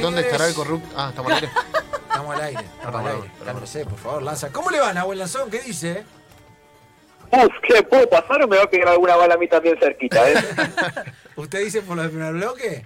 Señores. 0.00 0.02
¿Dónde 0.02 0.20
estará 0.22 0.48
el 0.48 0.54
corrupto? 0.54 0.88
Ah, 0.96 1.08
estamos 1.10 1.30
al 1.32 1.36
aire. 1.38 1.50
Estamos 2.10 2.34
al 2.34 2.42
aire. 2.42 2.60
Estamos 2.62 3.00
al 3.00 3.06
aire. 3.06 3.20
perdón. 3.38 3.46
Cálmese, 3.46 3.84
por 3.86 3.98
favor, 3.98 4.22
lanza. 4.22 4.52
¿Cómo 4.52 4.70
le 4.70 4.80
va, 4.80 4.92
Nahuel 4.92 5.18
Lanzón? 5.20 5.50
¿Qué 5.50 5.60
dice? 5.60 6.04
Uf, 7.30 7.52
¿qué 7.66 7.82
puedo 7.84 8.08
pasar 8.10 8.42
o 8.42 8.48
me 8.48 8.56
va 8.56 8.64
a 8.64 8.70
pegar 8.70 8.88
alguna 8.88 9.14
bala 9.16 9.34
a 9.34 9.38
mí 9.38 9.46
también 9.46 9.78
cerquita, 9.78 10.28
eh? 10.30 10.34
¿Usted 11.36 11.60
dice 11.60 11.82
por 11.82 11.96
lo 11.96 12.02
del 12.02 12.10
primer 12.10 12.32
bloque? 12.34 12.84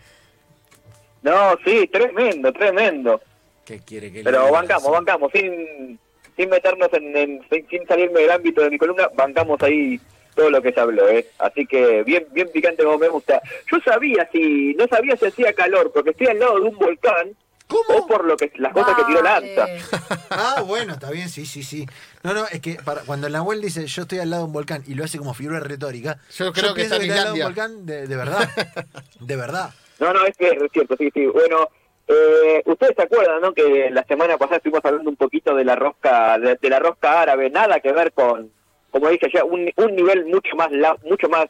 no, 1.22 1.56
sí, 1.64 1.88
tremendo, 1.90 2.52
tremendo. 2.52 3.20
¿Qué 3.64 3.80
quiere 3.80 4.12
que 4.12 4.22
Pero 4.22 4.52
bancamos, 4.52 4.90
bancamos, 4.92 5.32
sin, 5.32 5.98
sin 6.36 6.50
meternos 6.50 6.90
en, 6.92 7.16
en- 7.16 7.46
sin, 7.50 7.66
sin 7.68 7.86
salirme 7.86 8.20
del 8.20 8.30
ámbito 8.30 8.60
de 8.60 8.68
mi 8.70 8.76
columna, 8.76 9.08
bancamos 9.14 9.60
ahí 9.62 9.98
todo 10.34 10.50
lo 10.50 10.62
que 10.62 10.72
se 10.72 10.80
habló, 10.80 11.08
¿eh? 11.08 11.26
Así 11.38 11.66
que 11.66 12.02
bien 12.02 12.26
bien 12.32 12.50
picante 12.52 12.84
como 12.84 12.98
me 12.98 13.08
gusta. 13.08 13.40
Yo 13.70 13.78
sabía 13.84 14.28
si, 14.32 14.74
no 14.74 14.86
sabía 14.86 15.16
si 15.16 15.26
hacía 15.26 15.52
calor, 15.52 15.90
porque 15.92 16.10
estoy 16.10 16.28
al 16.28 16.38
lado 16.38 16.56
de 16.56 16.68
un 16.68 16.76
volcán, 16.76 17.36
¿Cómo? 17.66 18.00
o 18.00 18.06
por 18.06 18.24
lo 18.24 18.36
que 18.36 18.52
las 18.56 18.72
cosas 18.72 18.94
que 18.96 19.04
tiró 19.04 19.22
Dale. 19.22 19.54
Lanza. 19.56 19.66
Ah, 20.30 20.62
bueno, 20.66 20.94
está 20.94 21.10
bien, 21.10 21.28
sí, 21.28 21.46
sí, 21.46 21.62
sí. 21.62 21.86
No, 22.22 22.34
no, 22.34 22.46
es 22.46 22.60
que 22.60 22.76
para, 22.84 23.02
cuando 23.02 23.26
el 23.26 23.32
Nahuel 23.32 23.60
dice 23.60 23.86
yo 23.86 24.02
estoy 24.02 24.18
al 24.18 24.30
lado 24.30 24.42
de 24.42 24.46
un 24.46 24.52
volcán 24.52 24.82
y 24.86 24.94
lo 24.94 25.04
hace 25.04 25.18
como 25.18 25.32
figura 25.32 25.60
retórica, 25.60 26.18
Yo 26.36 26.52
creo 26.52 26.74
que 26.74 26.82
está 26.82 26.96
en 26.96 27.02
está 27.02 27.14
al 27.14 27.20
lado 27.20 27.34
de 27.34 27.40
un 27.40 27.46
volcán 27.46 27.86
de, 27.86 28.06
de 28.06 28.16
verdad. 28.16 28.48
De 29.20 29.36
verdad. 29.36 29.70
No, 30.00 30.12
no, 30.12 30.26
es 30.26 30.36
que 30.36 30.48
es 30.48 30.72
cierto, 30.72 30.96
sí, 30.98 31.08
sí. 31.14 31.24
Bueno, 31.26 31.68
eh, 32.08 32.62
ustedes 32.66 32.94
se 32.96 33.02
acuerdan, 33.02 33.40
¿no? 33.40 33.54
Que 33.54 33.90
la 33.90 34.04
semana 34.04 34.36
pasada 34.36 34.56
estuvimos 34.56 34.84
hablando 34.84 35.08
un 35.08 35.16
poquito 35.16 35.54
de 35.54 35.64
la 35.64 35.76
rosca, 35.76 36.38
de, 36.38 36.58
de 36.60 36.68
la 36.68 36.78
rosca 36.78 37.22
árabe, 37.22 37.48
nada 37.48 37.80
que 37.80 37.92
ver 37.92 38.12
con, 38.12 38.50
como 38.94 39.08
dije 39.08 39.26
ya, 39.34 39.42
un, 39.44 39.68
un 39.76 39.96
nivel 39.96 40.24
mucho 40.26 40.54
más, 40.56 40.70
la- 40.70 40.96
mucho 41.04 41.28
más 41.28 41.46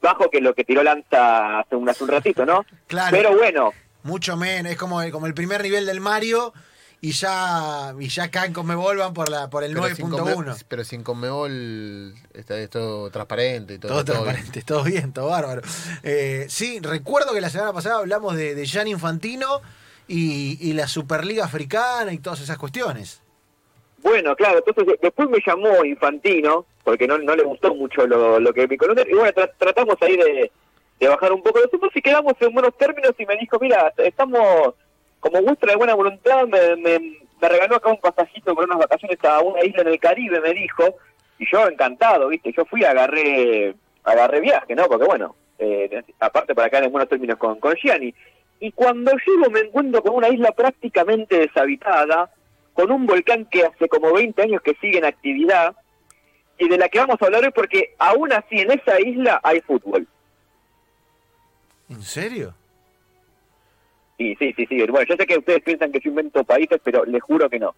bajo 0.00 0.30
que 0.30 0.40
lo 0.40 0.54
que 0.54 0.64
tiró 0.64 0.82
Lanza 0.82 1.60
hace 1.60 1.76
un, 1.76 1.86
hace 1.88 2.02
un 2.04 2.10
ratito, 2.10 2.46
¿no? 2.46 2.64
Claro. 2.86 3.14
Pero 3.16 3.36
bueno, 3.36 3.72
Mucho 4.02 4.36
menos, 4.36 4.72
es 4.72 4.78
como, 4.78 5.00
como 5.10 5.26
el 5.26 5.34
primer 5.34 5.62
nivel 5.62 5.84
del 5.84 6.00
Mario 6.00 6.52
y 7.02 7.10
ya 7.12 7.92
y 8.00 8.08
ya 8.08 8.30
caen 8.30 8.52
con 8.54 8.66
me 8.66 8.74
vuelvan 8.74 9.12
por 9.12 9.28
la 9.28 9.50
por 9.50 9.62
el 9.64 9.74
Pero 9.74 9.94
sin, 9.94 10.08
Conme- 10.10 10.34
9.1. 10.34 10.64
pero 10.68 10.84
sin 10.84 11.02
Conmebol 11.02 12.14
está 12.32 12.56
esto 12.58 13.10
transparente 13.10 13.74
y 13.74 13.78
todo. 13.78 13.92
Todo 13.92 14.04
todo 14.04 14.14
bien. 14.22 14.24
transparente, 14.24 14.62
todo 14.62 14.82
bien, 14.84 15.12
todo 15.12 15.28
bárbaro. 15.28 15.60
Eh, 16.02 16.46
sí, 16.48 16.78
recuerdo 16.80 17.34
que 17.34 17.40
la 17.42 17.50
semana 17.50 17.72
pasada 17.74 17.98
hablamos 17.98 18.34
de, 18.36 18.54
de 18.54 18.64
Gianni 18.64 18.92
Infantino 18.92 19.60
y, 20.08 20.56
y 20.60 20.72
la 20.72 20.88
Superliga 20.88 21.44
Africana 21.44 22.12
y 22.14 22.18
todas 22.18 22.40
esas 22.40 22.56
cuestiones. 22.58 23.20
bueno, 24.02 24.34
claro, 24.36 24.58
entonces 24.58 24.86
de- 24.86 24.98
después 25.02 25.28
me 25.28 25.38
llamó 25.44 25.84
Infantino, 25.84 26.64
porque 26.86 27.08
no, 27.08 27.18
no 27.18 27.34
le 27.34 27.42
gustó 27.42 27.74
mucho 27.74 28.06
lo, 28.06 28.38
lo 28.38 28.52
que 28.54 28.68
mi 28.68 28.76
columna, 28.76 29.02
y 29.02 29.12
bueno, 29.12 29.32
tra- 29.32 29.50
tratamos 29.58 29.96
ahí 30.00 30.16
de, 30.16 30.52
de 31.00 31.08
bajar 31.08 31.32
un 31.32 31.42
poco 31.42 31.58
los 31.58 31.72
humos 31.74 31.90
y 31.96 32.00
quedamos 32.00 32.34
en 32.38 32.54
buenos 32.54 32.78
términos 32.78 33.10
y 33.18 33.26
me 33.26 33.36
dijo, 33.36 33.58
mira, 33.60 33.92
estamos 33.96 34.74
como 35.18 35.42
muestra 35.42 35.72
de 35.72 35.76
buena 35.78 35.94
voluntad, 35.94 36.46
me, 36.46 36.76
me, 36.76 37.18
regaló 37.40 37.74
acá 37.74 37.88
un 37.90 38.00
pasajito 38.00 38.54
con 38.54 38.66
unas 38.66 38.78
vacaciones 38.78 39.18
a 39.24 39.40
una 39.40 39.64
isla 39.64 39.82
en 39.82 39.88
el 39.88 39.98
Caribe, 39.98 40.40
me 40.40 40.54
dijo, 40.54 40.84
y 41.40 41.46
yo 41.50 41.66
encantado, 41.66 42.28
viste, 42.28 42.52
yo 42.56 42.64
fui, 42.66 42.84
agarré 42.84 43.74
agarré 44.04 44.40
viaje, 44.40 44.76
¿no? 44.76 44.84
Porque 44.86 45.06
bueno, 45.06 45.34
eh, 45.58 46.02
aparte 46.20 46.54
para 46.54 46.70
quedar 46.70 46.84
en 46.84 46.92
buenos 46.92 47.08
términos 47.08 47.36
con, 47.36 47.58
con 47.58 47.74
Gianni. 47.74 48.14
Y 48.60 48.70
cuando 48.70 49.10
llego 49.26 49.50
me 49.50 49.58
encuentro 49.58 50.00
con 50.02 50.14
una 50.14 50.28
isla 50.28 50.52
prácticamente 50.52 51.36
deshabitada, 51.36 52.30
con 52.74 52.92
un 52.92 53.06
volcán 53.06 53.46
que 53.46 53.64
hace 53.64 53.88
como 53.88 54.12
20 54.12 54.40
años 54.40 54.62
que 54.62 54.76
sigue 54.80 54.98
en 54.98 55.04
actividad, 55.04 55.74
y 56.58 56.68
de 56.68 56.78
la 56.78 56.88
que 56.88 56.98
vamos 56.98 57.20
a 57.20 57.24
hablar 57.26 57.44
hoy 57.44 57.50
porque 57.54 57.94
aún 57.98 58.32
así 58.32 58.60
en 58.60 58.70
esa 58.70 59.00
isla 59.00 59.40
hay 59.42 59.60
fútbol. 59.60 60.06
¿En 61.88 62.02
serio? 62.02 62.54
Y 64.18 64.34
sí, 64.36 64.52
sí, 64.56 64.66
sí. 64.66 64.78
Bueno, 64.86 65.06
yo 65.08 65.16
sé 65.16 65.26
que 65.26 65.38
ustedes 65.38 65.62
piensan 65.62 65.92
que 65.92 66.00
yo 66.00 66.10
invento 66.10 66.42
países, 66.44 66.80
pero 66.82 67.04
les 67.04 67.22
juro 67.22 67.50
que 67.50 67.58
no. 67.58 67.74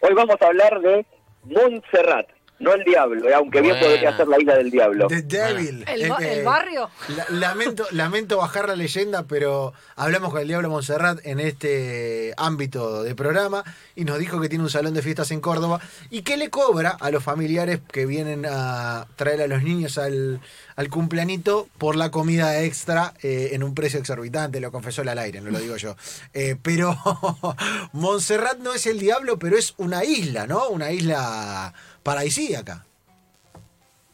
Hoy 0.00 0.14
vamos 0.14 0.36
a 0.40 0.46
hablar 0.46 0.80
de 0.80 1.04
Montserrat, 1.44 2.28
no 2.58 2.72
el 2.72 2.84
diablo, 2.84 3.28
eh, 3.28 3.34
aunque 3.34 3.60
bien 3.60 3.78
podría 3.78 4.16
ser 4.16 4.28
la 4.28 4.40
isla 4.40 4.56
del 4.56 4.70
diablo. 4.70 5.08
The 5.08 5.22
Devil. 5.22 5.84
El, 5.86 6.08
ba- 6.08 6.18
Eh, 6.20 6.38
el 6.38 6.44
barrio. 6.44 6.90
la- 7.14 7.26
lamento, 7.28 7.86
lamento 7.90 8.38
bajar 8.38 8.68
la 8.68 8.76
leyenda, 8.76 9.24
pero 9.24 9.72
hablamos 9.94 10.30
con 10.32 10.40
el 10.40 10.48
Diablo 10.48 10.70
Montserrat 10.70 11.18
en 11.24 11.38
este 11.40 12.32
ámbito 12.36 13.02
de 13.02 13.14
programa 13.14 13.62
y 13.94 14.04
nos 14.04 14.18
dijo 14.18 14.40
que 14.40 14.48
tiene 14.48 14.64
un 14.64 14.70
salón 14.70 14.94
de 14.94 15.02
fiestas 15.02 15.30
en 15.32 15.40
Córdoba 15.40 15.80
y 16.10 16.22
que 16.22 16.36
le 16.36 16.48
cobra 16.50 16.90
a 16.98 17.10
los 17.10 17.22
familiares 17.22 17.80
que 17.92 18.06
vienen 18.06 18.46
a 18.48 19.06
traer 19.16 19.42
a 19.42 19.46
los 19.46 19.62
niños 19.62 19.98
al, 19.98 20.40
al 20.76 20.88
por 21.78 21.96
la 21.96 22.10
comida 22.10 22.60
extra 22.62 23.12
eh, 23.22 23.50
en 23.52 23.62
un 23.62 23.74
precio 23.74 24.00
exorbitante, 24.00 24.60
lo 24.60 24.72
confesó 24.72 25.02
al 25.02 25.18
aire, 25.18 25.40
no 25.40 25.50
lo 25.50 25.58
digo 25.58 25.76
yo. 25.76 25.94
Eh, 26.32 26.56
pero 26.62 26.96
Montserrat 27.92 28.58
no 28.58 28.72
es 28.74 28.86
el 28.86 28.98
diablo, 28.98 29.38
pero 29.38 29.56
es 29.56 29.74
una 29.76 30.04
isla, 30.04 30.46
¿no? 30.46 30.68
Una 30.68 30.90
isla 30.90 31.72
paradisíaca. 32.06 32.86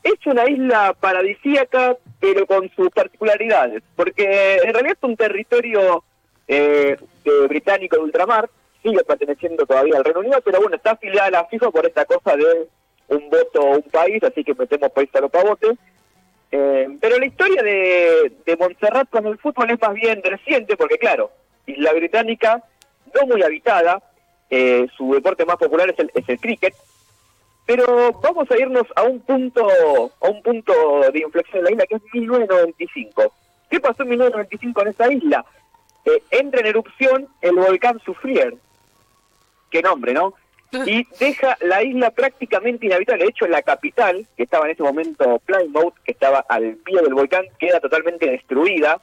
Es 0.03 0.26
una 0.26 0.48
isla 0.48 0.97
paradisíaca, 0.98 1.94
pero 2.19 2.47
con 2.47 2.70
sus 2.75 2.88
particularidades, 2.88 3.82
porque 3.94 4.54
en 4.64 4.72
realidad 4.72 4.97
es 4.98 5.08
un 5.08 5.14
territorio 5.14 6.03
eh, 6.48 6.97
de 7.22 7.47
británico 7.48 7.97
de 7.97 8.03
ultramar, 8.03 8.48
sigue 8.82 9.04
perteneciendo 9.04 9.66
todavía 9.66 9.98
al 9.98 10.04
Reino 10.04 10.20
Unido, 10.20 10.41
pero 10.42 10.58
bueno, 10.60 10.76
está 10.76 10.92
afiliada 10.92 11.28
a 11.28 11.30
la 11.30 11.44
FIFA 11.44 11.70
por 11.70 11.86
esta 11.86 12.06
cosa 12.06 12.34
de 12.34 12.66
un 13.08 13.28
voto 13.28 13.60
o 13.60 13.76
un 13.76 13.82
país, 13.82 14.22
así 14.24 14.42
que 14.42 14.54
metemos 14.54 14.91
país 14.91 15.10
a 15.14 15.20
los 15.20 15.30
pavotes. 15.30 15.76
Eh, 16.50 16.88
pero 16.98 17.19
la 17.19 17.26
historia 17.26 17.62
de, 17.62 18.32
de 18.47 18.56
Montserrat 18.56 19.10
con 19.10 19.26
el 19.26 19.38
fútbol 19.38 19.70
es 19.70 19.80
más 19.80 19.92
bien 19.92 20.22
reciente, 20.22 20.78
porque 20.78 20.97
claro, 20.97 21.30
isla 21.66 21.92
británica, 21.92 22.62
no 23.14 23.26
muy 23.26 23.42
habitada, 23.42 24.03
eh, 24.48 24.86
su 24.97 25.12
deporte 25.12 25.44
más 25.44 25.56
popular 25.56 25.91
es 25.91 25.98
el, 25.98 26.10
es 26.14 26.28
el 26.28 26.41
cricket, 26.41 26.74
pero 27.67 28.12
vamos 28.21 28.50
a 28.50 28.59
irnos 28.59 28.87
a 28.97 29.03
un 29.03 29.21
punto 29.21 29.67
a 30.21 30.28
un 30.28 30.43
punto 30.43 30.73
de 31.12 31.21
inflexión 31.21 31.62
de 31.62 31.71
la 31.71 31.73
isla 31.73 31.87
que 31.87 31.97
es 31.97 32.03
1995. 32.12 33.33
¿Qué 33.71 33.81
pasó 33.81 34.03
en 34.03 34.11
1995 34.11 34.83
en 34.83 34.89
esa 34.89 35.12
isla? 35.12 35.45
Eh, 36.05 36.22
entra 36.31 36.61
en 36.61 36.67
erupción 36.67 37.28
el 37.41 37.55
volcán 37.55 38.01
Soufrier. 38.05 38.55
Qué 39.71 39.81
nombre, 39.83 40.12
¿no? 40.12 40.34
Y 40.87 41.06
deja 41.21 41.56
la 41.61 41.83
isla 41.83 42.11
prácticamente 42.11 42.87
inhabitable. 42.87 43.25
De 43.25 43.31
hecho, 43.31 43.47
la 43.47 43.62
capital, 43.62 44.27
que 44.37 44.45
estaba 44.45 44.65
en 44.65 44.72
ese 44.72 44.83
momento 44.83 45.39
Plymouth, 45.45 45.95
que 46.05 46.12
estaba 46.12 46.45
al 46.49 46.77
pie 46.77 47.01
del 47.03 47.15
volcán, 47.15 47.45
queda 47.59 47.78
totalmente 47.78 48.31
destruida 48.31 49.01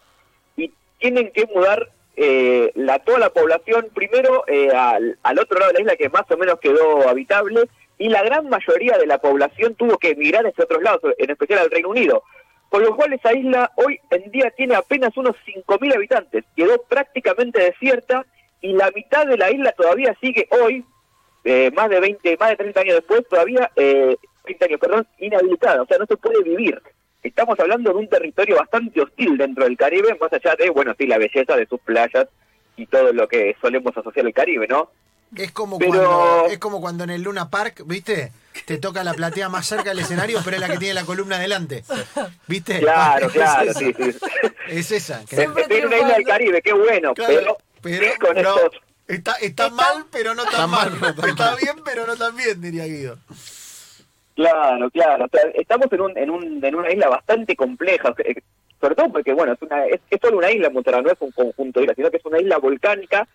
y 0.57 0.73
tienen 0.97 1.31
que 1.31 1.45
mudar 1.45 1.91
eh, 2.15 2.71
la, 2.75 2.99
toda 2.99 3.19
la 3.19 3.29
población 3.29 3.87
primero 3.93 4.43
eh, 4.47 4.69
al, 4.75 5.17
al 5.21 5.39
otro 5.39 5.59
lado 5.59 5.71
de 5.71 5.75
la 5.75 5.81
isla 5.81 5.95
que 5.95 6.09
más 6.09 6.29
o 6.29 6.37
menos 6.37 6.59
quedó 6.59 7.07
habitable 7.07 7.69
y 7.99 8.07
la 8.07 8.23
gran 8.23 8.49
mayoría 8.49 8.97
de 8.97 9.05
la 9.05 9.19
población 9.19 9.75
tuvo 9.75 9.97
que 9.97 10.11
emigrar 10.11 10.47
hacia 10.47 10.63
otros 10.63 10.81
lados, 10.81 11.13
en 11.17 11.29
especial 11.29 11.59
al 11.59 11.69
Reino 11.69 11.89
Unido. 11.89 12.23
Con 12.69 12.81
lo 12.81 12.95
cual 12.95 13.11
esa 13.13 13.33
isla 13.33 13.71
hoy 13.75 13.99
en 14.09 14.31
día 14.31 14.51
tiene 14.51 14.75
apenas 14.75 15.15
unos 15.17 15.35
5.000 15.45 15.95
habitantes, 15.95 16.45
quedó 16.55 16.81
prácticamente 16.83 17.61
desierta 17.61 18.25
y 18.61 18.73
la 18.73 18.89
mitad 18.91 19.25
de 19.27 19.37
la 19.37 19.51
isla 19.51 19.73
todavía 19.73 20.15
sigue 20.21 20.47
hoy, 20.61 20.85
eh, 21.43 21.71
más 21.75 21.89
de 21.89 21.99
20, 21.99 22.37
más 22.37 22.49
de 22.51 22.55
30 22.55 22.81
años 22.81 22.95
después, 22.95 23.27
todavía, 23.27 23.69
eh, 23.75 24.15
20 24.45 24.65
años, 24.65 24.79
perdón, 24.79 25.07
inhabitada, 25.17 25.81
o 25.81 25.85
sea, 25.85 25.97
no 25.97 26.05
se 26.05 26.15
puede 26.15 26.41
vivir. 26.43 26.81
Estamos 27.21 27.59
hablando 27.59 27.91
de 27.91 27.97
un 27.97 28.07
territorio 28.07 28.55
bastante 28.55 29.01
hostil 29.01 29.37
dentro 29.37 29.65
del 29.65 29.75
Caribe, 29.75 30.17
más 30.21 30.31
allá 30.31 30.55
de, 30.55 30.69
bueno, 30.69 30.95
sí, 30.97 31.05
la 31.05 31.17
belleza 31.17 31.57
de 31.57 31.65
sus 31.65 31.81
playas 31.81 32.29
y 32.77 32.85
todo 32.85 33.11
lo 33.11 33.27
que 33.27 33.57
solemos 33.59 33.97
asociar 33.97 34.25
al 34.25 34.33
Caribe, 34.33 34.67
¿no? 34.67 34.89
Es 35.35 35.51
como, 35.51 35.77
Pero- 35.77 35.91
cuando, 35.91 36.45
es 36.49 36.57
como 36.59 36.81
cuando 36.81 37.03
en 37.03 37.11
el 37.11 37.21
Luna 37.21 37.49
Park, 37.49 37.83
¿viste? 37.85 38.31
Te 38.65 38.77
toca 38.77 39.03
la 39.03 39.13
platea 39.13 39.47
más 39.47 39.67
cerca 39.67 39.89
del 39.91 39.99
escenario, 39.99 40.39
pero 40.43 40.55
es 40.57 40.61
la 40.61 40.67
que 40.69 40.77
tiene 40.77 40.93
la 40.95 41.05
columna 41.05 41.35
adelante. 41.37 41.83
¿Viste? 42.47 42.79
Claro, 42.79 43.27
Es 43.27 43.33
claro, 43.33 43.69
esa. 43.71 43.79
sí, 43.79 43.93
sí. 43.95 44.17
Es 44.67 44.91
esa. 44.91 45.23
que- 45.25 45.35
Siempre 45.35 45.63
Estoy 45.63 45.77
en 45.77 45.87
una 45.87 45.97
isla 45.97 46.13
del. 46.15 46.25
Caribe, 46.25 46.61
qué 46.61 46.73
bueno, 46.73 47.13
Claro, 47.13 47.33
pero, 47.33 47.57
pero 47.81 48.11
con 48.19 48.41
no, 48.41 48.55
estos... 48.57 48.81
está, 49.07 49.33
está 49.35 49.65
Está- 49.67 49.69
mal, 49.69 50.05
pero 50.11 50.33
no 50.35 50.43
tan 50.43 50.51
Está 50.53 50.67
mal. 50.67 50.91
mal, 50.91 50.99
no 50.99 51.15
tan 51.15 51.29
Está 51.29 51.45
mal. 51.51 51.57
bien, 51.61 51.75
pero 51.85 52.07
no 52.07 52.15
tan 52.17 52.35
bien, 52.35 52.59
diría 52.61 52.85
Guido. 52.85 53.17
Claro, 54.35 54.89
claro. 54.89 55.25
O 55.25 55.29
sea, 55.29 55.41
estamos 55.53 55.87
en, 55.91 56.01
un, 56.01 56.17
en, 56.17 56.29
un, 56.29 56.63
en 56.63 56.75
una 56.75 56.91
isla 56.91 57.09
bastante 57.09 57.55
compleja, 57.55 58.13
eh, 58.19 58.41
sobre 58.79 58.95
todo 58.95 59.11
porque, 59.11 59.33
bueno, 59.33 59.53
es, 59.53 59.61
una, 59.61 59.85
es, 59.85 59.99
es 60.09 60.19
solo 60.21 60.37
una 60.37 60.49
isla, 60.51 60.69
Montserrat, 60.69 61.03
no 61.03 61.11
es 61.11 61.17
un 61.19 61.31
conjunto 61.31 61.79
de 61.79 61.83
islas, 61.85 61.95
sino 61.97 62.09
que 62.11 62.17
es 62.17 62.25
una 62.25 62.39
isla 62.39 62.57
volcánica 62.57 63.27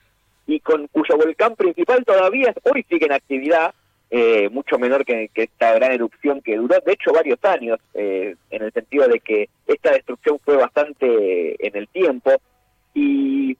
y 0.46 0.60
con 0.60 0.86
cuyo 0.88 1.16
volcán 1.16 1.56
principal 1.56 2.04
todavía 2.04 2.54
hoy 2.64 2.84
sigue 2.88 3.06
en 3.06 3.12
actividad, 3.12 3.74
eh, 4.10 4.48
mucho 4.50 4.78
menor 4.78 5.04
que, 5.04 5.30
esta 5.34 5.74
gran 5.74 5.92
erupción 5.92 6.40
que 6.40 6.56
duró, 6.56 6.76
de 6.84 6.92
hecho, 6.92 7.12
varios 7.12 7.42
años, 7.44 7.78
eh, 7.94 8.36
en 8.50 8.62
el 8.62 8.72
sentido 8.72 9.08
de 9.08 9.20
que 9.20 9.48
esta 9.66 9.92
destrucción 9.92 10.38
fue 10.44 10.56
bastante 10.56 11.66
en 11.66 11.76
el 11.76 11.88
tiempo. 11.88 12.30
Y 12.94 13.56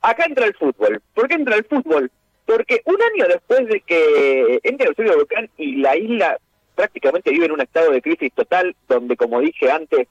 acá 0.00 0.24
entra 0.24 0.46
el 0.46 0.54
fútbol. 0.54 1.00
¿Por 1.14 1.28
qué 1.28 1.34
entra 1.34 1.56
el 1.56 1.64
fútbol? 1.64 2.10
Porque 2.46 2.80
un 2.84 2.96
año 3.00 3.28
después 3.28 3.66
de 3.68 3.80
que 3.80 4.60
entra 4.64 4.88
el 4.88 5.16
volcán 5.16 5.50
y 5.56 5.76
la 5.76 5.96
isla 5.96 6.38
prácticamente 6.74 7.30
vive 7.30 7.46
en 7.46 7.52
un 7.52 7.60
estado 7.60 7.90
de 7.90 8.02
crisis 8.02 8.32
total, 8.34 8.74
donde, 8.88 9.16
como 9.16 9.40
dije 9.40 9.70
antes, 9.70 10.08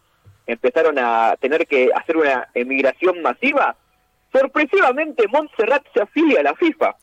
empezaron 0.47 0.97
a 0.99 1.35
tener 1.39 1.65
que 1.67 1.89
hacer 1.95 2.17
una 2.17 2.49
emigración 2.53 3.21
masiva, 3.21 3.75
sorpresivamente 4.35 5.27
Montserrat 5.27 5.85
se 5.93 6.01
afilia 6.01 6.41
a 6.41 6.43
la 6.43 6.55
FIFA. 6.55 6.95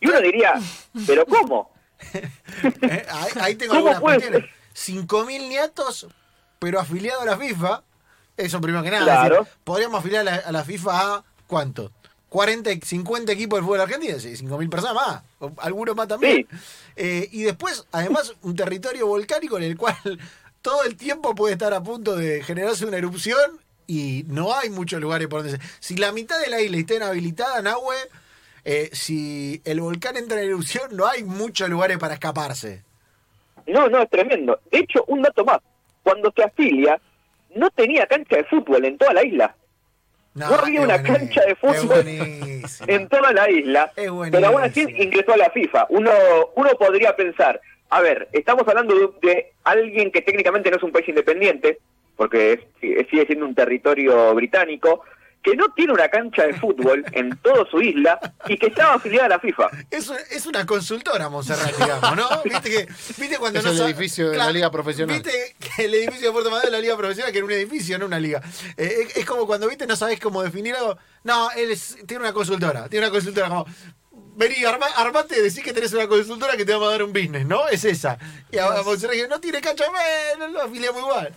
Y 0.00 0.08
uno 0.08 0.20
diría, 0.20 0.54
¿pero 1.06 1.24
cómo? 1.26 1.72
Eh, 2.82 3.06
ahí, 3.10 3.32
ahí 3.40 3.54
tengo 3.54 3.74
¿Cómo 3.74 3.98
puede 3.98 4.18
cuestiones. 4.18 4.50
ser? 4.74 4.94
5.000 4.94 5.48
nietos, 5.48 6.06
pero 6.58 6.78
afiliado 6.78 7.22
a 7.22 7.24
la 7.24 7.38
FIFA. 7.38 7.82
Eso 8.36 8.60
primero 8.60 8.82
que 8.82 8.90
nada. 8.90 9.04
Claro. 9.04 9.38
decir, 9.40 9.58
podríamos 9.64 10.00
afiliar 10.00 10.20
a 10.20 10.24
la, 10.24 10.36
a 10.36 10.52
la 10.52 10.64
FIFA 10.64 10.90
a 11.14 11.24
¿cuánto? 11.46 11.90
40, 12.28 12.70
50 12.84 13.32
equipos 13.32 13.56
del 13.56 13.64
fútbol 13.64 13.80
argentino, 13.80 14.18
sí, 14.18 14.32
5.000 14.32 14.68
personas 14.68 14.94
más, 14.94 15.22
algunos 15.58 15.96
más 15.96 16.08
también. 16.08 16.46
Eh, 16.96 17.28
y 17.32 17.44
después, 17.44 17.86
además, 17.92 18.34
un 18.42 18.56
territorio 18.56 19.06
volcánico 19.06 19.56
en 19.56 19.62
el 19.62 19.76
cual 19.76 19.96
todo 20.60 20.82
el 20.84 20.96
tiempo 20.96 21.34
puede 21.34 21.54
estar 21.54 21.72
a 21.72 21.82
punto 21.82 22.16
de 22.16 22.42
generarse 22.42 22.84
una 22.86 22.98
erupción 22.98 23.60
y 23.86 24.24
no 24.28 24.54
hay 24.54 24.70
muchos 24.70 25.00
lugares 25.00 25.28
por 25.28 25.42
donde 25.42 25.58
se... 25.58 25.64
Si 25.80 25.96
la 25.96 26.12
mitad 26.12 26.40
de 26.40 26.48
la 26.48 26.60
isla 26.60 26.78
está 26.78 26.94
inhabilitada, 26.94 27.62
Nahue, 27.62 27.96
eh, 28.64 28.90
si 28.92 29.60
el 29.64 29.80
volcán 29.80 30.16
entra 30.16 30.40
en 30.40 30.48
erupción, 30.48 30.96
no 30.96 31.06
hay 31.06 31.22
muchos 31.22 31.68
lugares 31.68 31.98
para 31.98 32.14
escaparse. 32.14 32.82
No, 33.66 33.88
no, 33.88 34.02
es 34.02 34.10
tremendo. 34.10 34.60
De 34.70 34.78
hecho, 34.78 35.04
un 35.08 35.22
dato 35.22 35.44
más. 35.44 35.58
Cuando 36.02 36.32
se 36.34 36.42
afilia, 36.42 37.00
no 37.54 37.70
tenía 37.70 38.06
cancha 38.06 38.36
de 38.36 38.44
fútbol 38.44 38.84
en 38.84 38.98
toda 38.98 39.14
la 39.14 39.24
isla. 39.24 39.56
No 40.34 40.46
había 40.46 40.80
una 40.80 41.00
cancha 41.02 41.42
de 41.46 41.54
fútbol 41.54 42.04
en 42.06 43.08
toda 43.08 43.32
la 43.32 43.48
isla, 43.48 43.92
pero 43.94 44.46
aún 44.48 44.62
así 44.62 44.80
ingresó 44.80 45.34
a 45.34 45.36
la 45.36 45.50
FIFA. 45.50 45.86
Uno, 45.90 46.10
uno 46.56 46.70
podría 46.76 47.14
pensar, 47.14 47.60
a 47.88 48.00
ver, 48.00 48.28
estamos 48.32 48.66
hablando 48.66 48.94
de, 48.94 49.28
de 49.28 49.52
alguien 49.62 50.10
que 50.10 50.22
técnicamente 50.22 50.70
no 50.70 50.76
es 50.78 50.82
un 50.82 50.90
país 50.90 51.08
independiente, 51.08 51.78
porque 52.16 52.52
es- 52.80 53.06
sigue 53.10 53.26
siendo 53.26 53.46
un 53.46 53.54
territorio 53.54 54.34
británico, 54.34 55.02
que 55.42 55.54
no 55.56 55.68
tiene 55.74 55.92
una 55.92 56.08
cancha 56.08 56.46
de 56.46 56.54
fútbol 56.54 57.04
en 57.12 57.36
toda 57.42 57.68
su 57.70 57.82
isla 57.82 58.18
y 58.46 58.56
que 58.56 58.68
estaba 58.68 58.94
afiliada 58.94 59.26
a 59.26 59.28
la 59.28 59.38
FIFA. 59.38 59.68
Es, 59.90 60.10
es 60.30 60.46
una 60.46 60.64
consultora, 60.64 61.28
Montserrat, 61.28 61.76
digamos, 61.76 62.16
¿no? 62.16 62.26
Viste 62.44 62.70
que, 62.70 62.86
viste 63.20 63.36
cuando 63.38 63.58
Es 63.58 63.64
no 63.66 63.70
el 63.72 63.80
edificio 63.82 64.30
de 64.30 64.38
la 64.38 64.50
liga 64.50 64.70
profesional. 64.70 65.14
Viste 65.22 65.54
que 65.76 65.84
el 65.84 65.94
edificio 65.94 66.28
de 66.28 66.32
Puerto 66.32 66.50
Madero 66.50 66.68
es 66.68 66.72
la 66.72 66.80
liga 66.80 66.96
profesional, 66.96 67.30
que 67.30 67.38
era 67.38 67.44
un 67.44 67.52
edificio, 67.52 67.98
no 67.98 68.06
una 68.06 68.18
liga. 68.18 68.40
Eh, 68.78 69.06
es, 69.08 69.16
es 69.18 69.24
como 69.26 69.46
cuando, 69.46 69.68
viste, 69.68 69.86
no 69.86 69.96
sabés 69.96 70.18
cómo 70.18 70.42
definir 70.42 70.74
algo. 70.76 70.96
No, 71.24 71.50
él 71.50 71.70
es- 71.72 71.98
tiene 72.06 72.22
una 72.22 72.32
consultora, 72.32 72.88
tiene 72.88 73.04
una 73.06 73.12
consultora 73.12 73.48
como. 73.48 73.66
Vení, 74.36 74.64
arma, 74.64 74.86
armate, 74.96 75.40
decís 75.42 75.62
que 75.62 75.72
tenés 75.72 75.92
una 75.92 76.08
consultora 76.08 76.56
que 76.56 76.64
te 76.64 76.72
vamos 76.72 76.88
a 76.88 76.92
dar 76.92 77.02
un 77.04 77.12
business, 77.12 77.46
¿no? 77.46 77.68
Es 77.68 77.84
esa. 77.84 78.18
Y 78.50 78.56
a, 78.58 78.68
dice, 78.82 79.28
no 79.28 79.38
tiene 79.40 79.60
cancha, 79.60 79.84
bueno, 79.90 80.52
lo 80.52 80.62
afiliamos 80.62 81.02
igual. 81.02 81.34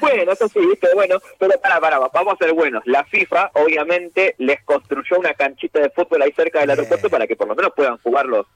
Bueno, 0.00 0.32
eso 0.32 0.48
sí, 0.48 0.60
viste, 0.60 0.88
bueno, 0.94 1.18
pero 1.38 1.58
para, 1.60 1.80
para, 1.80 1.98
vamos 1.98 2.34
a 2.34 2.44
ser 2.44 2.52
buenos. 2.52 2.82
La 2.86 3.04
FIFA, 3.04 3.50
obviamente, 3.54 4.34
les 4.38 4.62
construyó 4.64 5.18
una 5.18 5.34
canchita 5.34 5.80
de 5.80 5.90
fútbol 5.90 6.22
ahí 6.22 6.32
cerca 6.32 6.60
del 6.60 6.70
aeropuerto 6.70 7.08
para 7.08 7.26
que 7.26 7.36
por 7.36 7.48
lo 7.48 7.54
menos 7.54 7.72
puedan 7.74 7.98
jugar 7.98 8.26
los, 8.26 8.46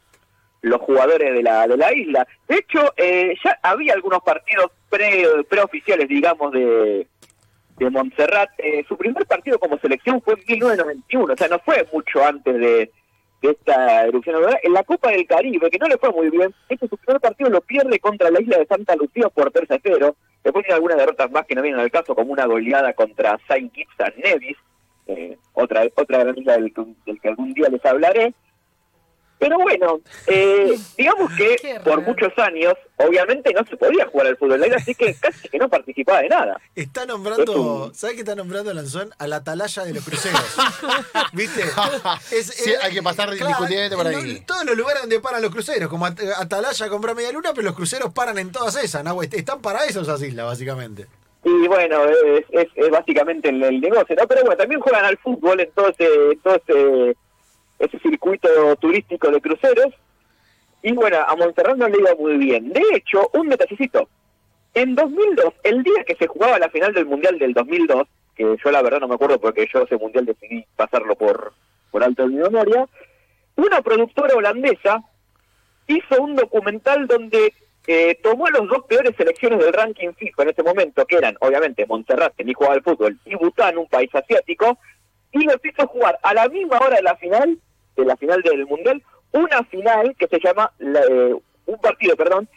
los 0.63 0.81
jugadores 0.81 1.33
de 1.33 1.43
la, 1.43 1.67
de 1.67 1.77
la 1.77 1.93
isla. 1.93 2.27
De 2.49 2.57
hecho, 2.57 2.93
eh, 2.97 3.35
ya 3.43 3.59
había 3.63 3.95
algunos 3.95 4.23
partidos 4.23 4.71
pre, 4.89 5.25
preoficiales, 5.49 6.09
digamos, 6.09 6.53
de, 6.53 7.07
de 7.79 7.91
Montserrat. 7.91 8.51
Eh, 8.59 8.85
su 8.87 8.97
primer 8.97 9.27
partido 9.27 9.59
como 9.59 9.79
selección 9.79 10.21
fue 10.23 10.35
en 10.35 10.41
1991, 10.47 11.33
o 11.33 11.37
sea, 11.37 11.49
no 11.49 11.59
fue 11.61 11.87
mucho 11.93 12.25
antes 12.25 12.55
de, 12.55 12.91
de 13.43 13.51
esta 13.51 14.05
erupción. 14.05 14.43
En 14.63 14.73
la 14.73 14.85
Copa 14.85 15.11
del 15.11 15.27
Caribe, 15.27 15.71
que 15.71 15.79
no 15.79 15.89
le 15.89 15.97
fue 15.97 16.11
muy 16.11 16.29
bien, 16.31 16.55
este 16.69 16.89
su 16.89 16.97
primer 16.99 17.21
partido 17.21 17.51
lo 17.51 17.61
pierde 17.63 17.99
contra 17.99 18.31
la 18.31 18.41
isla 18.41 18.59
de 18.59 18.67
Santa 18.67 18.95
Lucía 18.97 19.29
por 19.29 19.51
3 19.51 19.71
a 19.71 19.79
0. 19.83 20.17
Después 20.43 20.65
tiene 20.65 20.77
algunas 20.77 20.99
derrotas 20.99 21.31
más 21.31 21.47
que 21.47 21.55
no 21.55 21.63
vienen 21.63 21.81
al 21.81 21.91
caso, 21.91 22.15
como 22.15 22.33
una 22.33 22.47
goleada 22.47 22.93
contra 22.95 23.39
Saint 23.47 23.73
Kitts 23.73 24.01
and 24.01 24.17
Nevis, 24.17 24.57
eh, 25.07 25.37
otra, 25.55 25.83
otra 25.95 26.19
gran 26.19 26.39
isla 26.39 26.55
del, 26.55 26.73
del 27.05 27.21
que 27.21 27.29
algún 27.29 27.53
día 27.53 27.69
les 27.69 27.85
hablaré. 27.85 28.33
Pero 29.41 29.59
bueno, 29.59 30.01
eh, 30.29 30.79
digamos 30.99 31.33
que 31.33 31.81
por 31.83 32.03
muchos 32.03 32.33
años, 32.39 32.75
obviamente 32.99 33.53
no 33.53 33.65
se 33.67 33.77
podía 33.77 34.07
jugar 34.07 34.29
al 34.29 34.37
fútbol, 34.37 34.63
así 34.75 34.95
que 34.95 35.15
casi 35.15 35.49
que 35.49 35.59
no 35.59 35.69
participaba 35.69 36.21
de 36.21 36.29
nada. 36.29 36.61
Está 36.77 37.01
Es 37.03 37.09
nombrando, 37.09 37.85
un- 37.87 37.95
¿sabes 37.95 38.15
qué 38.15 38.21
está 38.21 38.37
nombrando 38.37 38.73
Lanzón? 38.73 39.11
A 39.19 39.27
la 39.27 39.37
atalaya 39.37 39.83
de 39.85 39.95
los 39.95 40.05
cruceros. 40.05 40.57
¿Viste? 41.33 41.63
Es- 42.31 42.47
Sí, 42.61 42.73
hay 42.83 42.93
que 42.93 43.03
pasar 43.03 43.31
indiscutiblemente 43.33 43.97
por 43.97 44.07
ahí. 44.07 44.41
Todos 44.47 44.65
los 44.67 44.77
lugares 44.77 45.01
donde 45.03 45.19
paran 45.21 45.41
los 45.43 45.51
cruceros, 45.51 45.89
como 45.89 46.05
At- 46.07 46.21
Atalaya 46.39 46.89
compra 46.91 47.15
media 47.15 47.33
luna, 47.33 47.51
pero 47.55 47.65
los 47.67 47.75
cruceros 47.75 48.13
paran 48.13 48.39
en 48.39 48.53
todas 48.53 48.77
esas, 48.77 49.03
¿no? 49.03 49.21
Están 49.23 49.61
para 49.63 49.85
eso 49.87 50.03
esas 50.03 50.21
islas, 50.23 50.45
básicamente. 50.47 51.07
Y 51.43 51.67
bueno, 51.69 52.05
es, 52.05 52.45
es, 52.51 52.69
es 52.77 52.91
básicamente 52.91 53.49
el, 53.49 53.63
el 53.63 53.81
negocio, 53.81 54.15
¿no? 54.15 54.27
Pero 54.29 54.43
bueno, 54.43 54.59
también 54.59 54.81
juegan 54.83 55.07
al 55.07 55.17
fútbol 55.17 55.59
en 55.61 55.71
todo 55.73 55.91
ese, 57.81 57.99
circuito 57.99 58.49
turístico 58.77 59.31
de 59.31 59.41
cruceros. 59.41 59.95
Y 60.83 60.93
bueno, 60.93 61.19
a 61.27 61.35
Montserrat 61.37 61.77
no 61.77 61.89
le 61.89 61.99
iba 61.99 62.15
muy 62.15 62.37
bien. 62.37 62.73
De 62.73 62.83
hecho, 62.95 63.31
un 63.35 63.49
detallecito. 63.49 64.09
En 64.73 64.95
2002, 64.95 65.55
el 65.65 65.83
día 65.83 66.05
que 66.07 66.15
se 66.15 66.29
jugaba 66.29 66.59
la 66.59 66.71
final 66.71 66.93
del 66.93 67.07
Mundial 67.07 67.39
del 67.39 67.53
2002, 67.53 68.07
que 68.37 68.57
yo 68.63 68.71
la 68.71 68.83
verdad 68.83 69.01
no 69.01 69.09
me 69.09 69.17
acuerdo 69.17 69.41
porque 69.41 69.69
yo 69.73 69.83
ese 69.83 69.97
Mundial 69.97 70.27
decidí 70.27 70.65
pasarlo 70.77 71.17
por, 71.17 71.53
por 71.91 72.05
alto 72.05 72.23
de 72.23 72.29
mi 72.29 72.37
memoria, 72.37 72.89
una 73.57 73.83
productora 73.83 74.35
holandesa 74.35 75.03
hizo 75.87 76.23
un 76.23 76.37
documental 76.37 77.07
donde 77.07 77.53
eh, 77.87 78.19
tomó 78.23 78.47
a 78.47 78.51
los 78.51 78.69
dos 78.69 78.85
peores 78.89 79.15
selecciones 79.17 79.59
del 79.59 79.73
ranking 79.73 80.13
FIFA 80.13 80.43
en 80.45 80.49
ese 80.51 80.63
momento, 80.63 81.05
que 81.07 81.17
eran, 81.17 81.37
obviamente, 81.41 81.87
Montserrat, 81.87 82.35
que 82.37 82.45
ni 82.45 82.53
jugaba 82.53 82.75
al 82.75 82.83
fútbol, 82.83 83.19
y 83.25 83.35
Bután, 83.35 83.79
un 83.79 83.89
país 83.89 84.15
asiático, 84.15 84.79
y 85.33 85.45
los 85.45 85.57
hizo 85.65 85.87
jugar 85.89 86.19
a 86.23 86.35
la 86.35 86.49
misma 86.49 86.79
hora 86.79 86.97
de 86.97 87.03
la 87.03 87.17
final, 87.17 87.59
de 88.01 88.07
la 88.07 88.17
final 88.17 88.43
del 88.43 88.67
Mundial, 88.67 89.03
una 89.33 89.63
final 89.65 90.15
que 90.19 90.27
se 90.27 90.39
llama, 90.43 90.71
la- 90.79 91.03
eh, 91.09 91.35
un 91.67 91.79
partido, 91.81 92.17
perdón, 92.17 92.49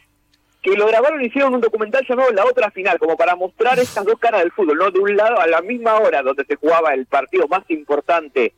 que 0.62 0.72
lo 0.76 0.88
grabaron 0.88 1.22
y 1.22 1.26
hicieron 1.28 1.54
un 1.54 1.62
documental 1.62 2.06
llamado 2.08 2.32
La 2.32 2.46
Otra 2.46 2.72
Final, 2.72 2.98
como 2.98 3.18
para 3.18 3.36
mostrar 3.36 3.78
estas 3.80 4.06
dos 4.06 4.18
caras 4.18 4.42
del 4.42 4.52
fútbol, 4.54 4.78
¿no? 4.78 4.92
De 4.92 5.00
un 5.00 5.16
lado, 5.16 5.40
a 5.40 5.46
la 5.48 5.62
misma 5.62 5.96
hora 6.00 6.22
donde 6.22 6.46
se 6.46 6.56
jugaba 6.56 6.94
el 6.94 7.06
partido 7.06 7.48
más 7.50 7.64
importante 7.70 8.54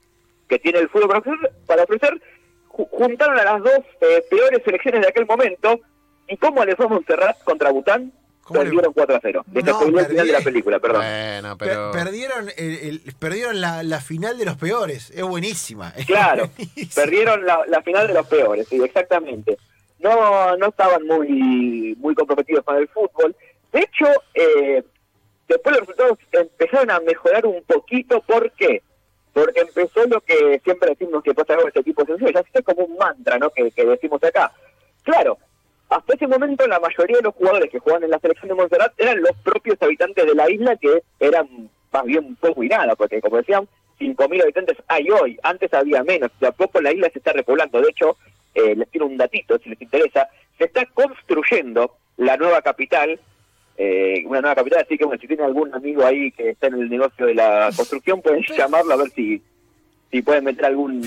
que 0.47 0.59
tiene 0.59 0.79
el 0.79 0.89
fútbol 0.89 1.07
para 1.09 1.19
ofrecer, 1.19 1.51
para 1.65 1.83
ofrecer 1.83 2.21
ju- 2.69 2.87
juntaron 2.91 3.39
a 3.39 3.43
las 3.43 3.63
dos 3.63 3.79
eh, 4.01 4.23
peores 4.29 4.61
selecciones 4.63 5.01
de 5.01 5.07
aquel 5.07 5.25
momento, 5.25 5.79
y 6.27 6.37
cómo 6.37 6.63
le 6.63 6.75
fue 6.75 6.85
a 6.85 6.89
Montserrat 6.89 7.43
contra 7.43 7.71
Bután, 7.71 8.01
¿Cómo 8.03 8.13
le- 8.13 8.24
perdieron 8.53 8.93
4 8.93 9.15
a 9.15 9.19
0. 9.21 9.43
Desde 9.47 9.71
No, 9.71 9.81
el 9.83 10.05
final 10.05 10.27
de 10.27 10.31
la 10.33 10.41
película, 10.41 10.79
perdón. 10.79 11.01
Bueno, 11.01 11.57
Per- 11.57 11.67
pero. 11.69 11.91
perdieron 11.91 12.49
el- 12.57 12.75
el- 13.05 13.13
perdieron 13.19 13.59
la, 13.61 13.83
la 13.83 13.99
final 14.01 14.37
de 14.37 14.45
los 14.45 14.57
peores. 14.57 15.11
Es 15.11 15.23
buenísima. 15.23 15.93
es 15.95 16.05
Claro, 16.05 16.49
buenísima. 16.55 16.89
perdieron 17.03 17.45
la, 17.45 17.61
la 17.67 17.81
final 17.81 18.07
de 18.07 18.13
los 18.13 18.27
peores, 18.27 18.67
sí, 18.67 18.81
exactamente. 18.83 19.57
No, 19.99 20.55
no 20.57 20.67
estaban 20.67 21.05
muy, 21.07 21.95
muy 21.99 22.13
comprometidos 22.13 22.63
con 22.63 22.77
el 22.77 22.87
fútbol. 22.89 23.35
De 23.73 23.79
hecho, 23.79 24.05
eh, 24.33 24.83
después 25.47 25.75
los 25.77 25.87
resultados 25.87 26.19
empezaron 26.31 26.91
a 26.91 26.99
mejorar 26.99 27.45
un 27.45 27.63
poquito. 27.63 28.21
¿Por 28.21 28.51
qué? 28.51 28.83
Porque 29.33 29.61
empezó 29.61 30.05
lo 30.05 30.21
que 30.21 30.61
siempre 30.63 30.89
decimos 30.91 31.23
que 31.23 31.33
pasa 31.33 31.55
con 31.55 31.67
este 31.67 31.83
tipo 31.83 32.03
de 32.03 32.13
sencillo, 32.13 32.31
ya 32.31 32.43
es 32.53 32.63
como 32.65 32.85
un 32.85 32.97
mantra, 32.97 33.37
¿no? 33.37 33.49
Que, 33.49 33.71
que 33.71 33.83
decimos 33.85 34.23
acá. 34.23 34.53
Claro, 35.03 35.37
hasta 35.89 36.13
ese 36.13 36.27
momento 36.27 36.67
la 36.67 36.79
mayoría 36.79 37.17
de 37.17 37.23
los 37.23 37.35
jugadores 37.35 37.69
que 37.69 37.79
jugaban 37.79 38.03
en 38.03 38.09
la 38.09 38.19
selección 38.19 38.49
de 38.49 38.55
Montserrat 38.55 38.93
eran 38.97 39.21
los 39.21 39.35
propios 39.43 39.77
habitantes 39.81 40.25
de 40.25 40.35
la 40.35 40.49
isla 40.49 40.75
que 40.77 41.03
eran 41.19 41.69
más 41.91 42.03
bien 42.03 42.35
poco 42.35 42.63
y 42.63 42.67
nada, 42.67 42.95
porque 42.95 43.21
como 43.21 43.37
decían, 43.37 43.67
5.000 43.99 44.43
habitantes 44.43 44.77
hay 44.87 45.09
hoy, 45.09 45.37
antes 45.43 45.73
había 45.73 46.03
menos, 46.03 46.31
de 46.39 46.47
a 46.47 46.51
poco 46.51 46.81
la 46.81 46.91
isla 46.91 47.09
se 47.11 47.19
está 47.19 47.31
repoblando, 47.31 47.81
de 47.81 47.89
hecho, 47.89 48.17
eh, 48.53 48.75
les 48.75 48.89
tiro 48.89 49.05
un 49.05 49.17
datito 49.17 49.57
si 49.59 49.69
les 49.69 49.81
interesa, 49.81 50.27
se 50.57 50.65
está 50.65 50.85
construyendo 50.87 51.95
la 52.17 52.35
nueva 52.35 52.61
capital, 52.61 53.19
eh, 53.77 54.23
una 54.25 54.41
nueva 54.41 54.55
capital, 54.55 54.83
así 54.85 54.97
que 54.97 55.05
bueno, 55.05 55.21
si 55.21 55.27
tienen 55.27 55.45
algún 55.45 55.73
amigo 55.73 56.05
ahí 56.05 56.31
que 56.31 56.49
está 56.49 56.67
en 56.67 56.75
el 56.75 56.89
negocio 56.89 57.25
de 57.25 57.35
la 57.35 57.69
construcción, 57.75 58.21
pueden 58.21 58.43
llamarlo 58.57 58.93
a 58.93 58.97
ver 58.97 59.09
si, 59.11 59.41
si 60.11 60.21
pueden 60.21 60.45
meter 60.45 60.65
algún 60.65 61.01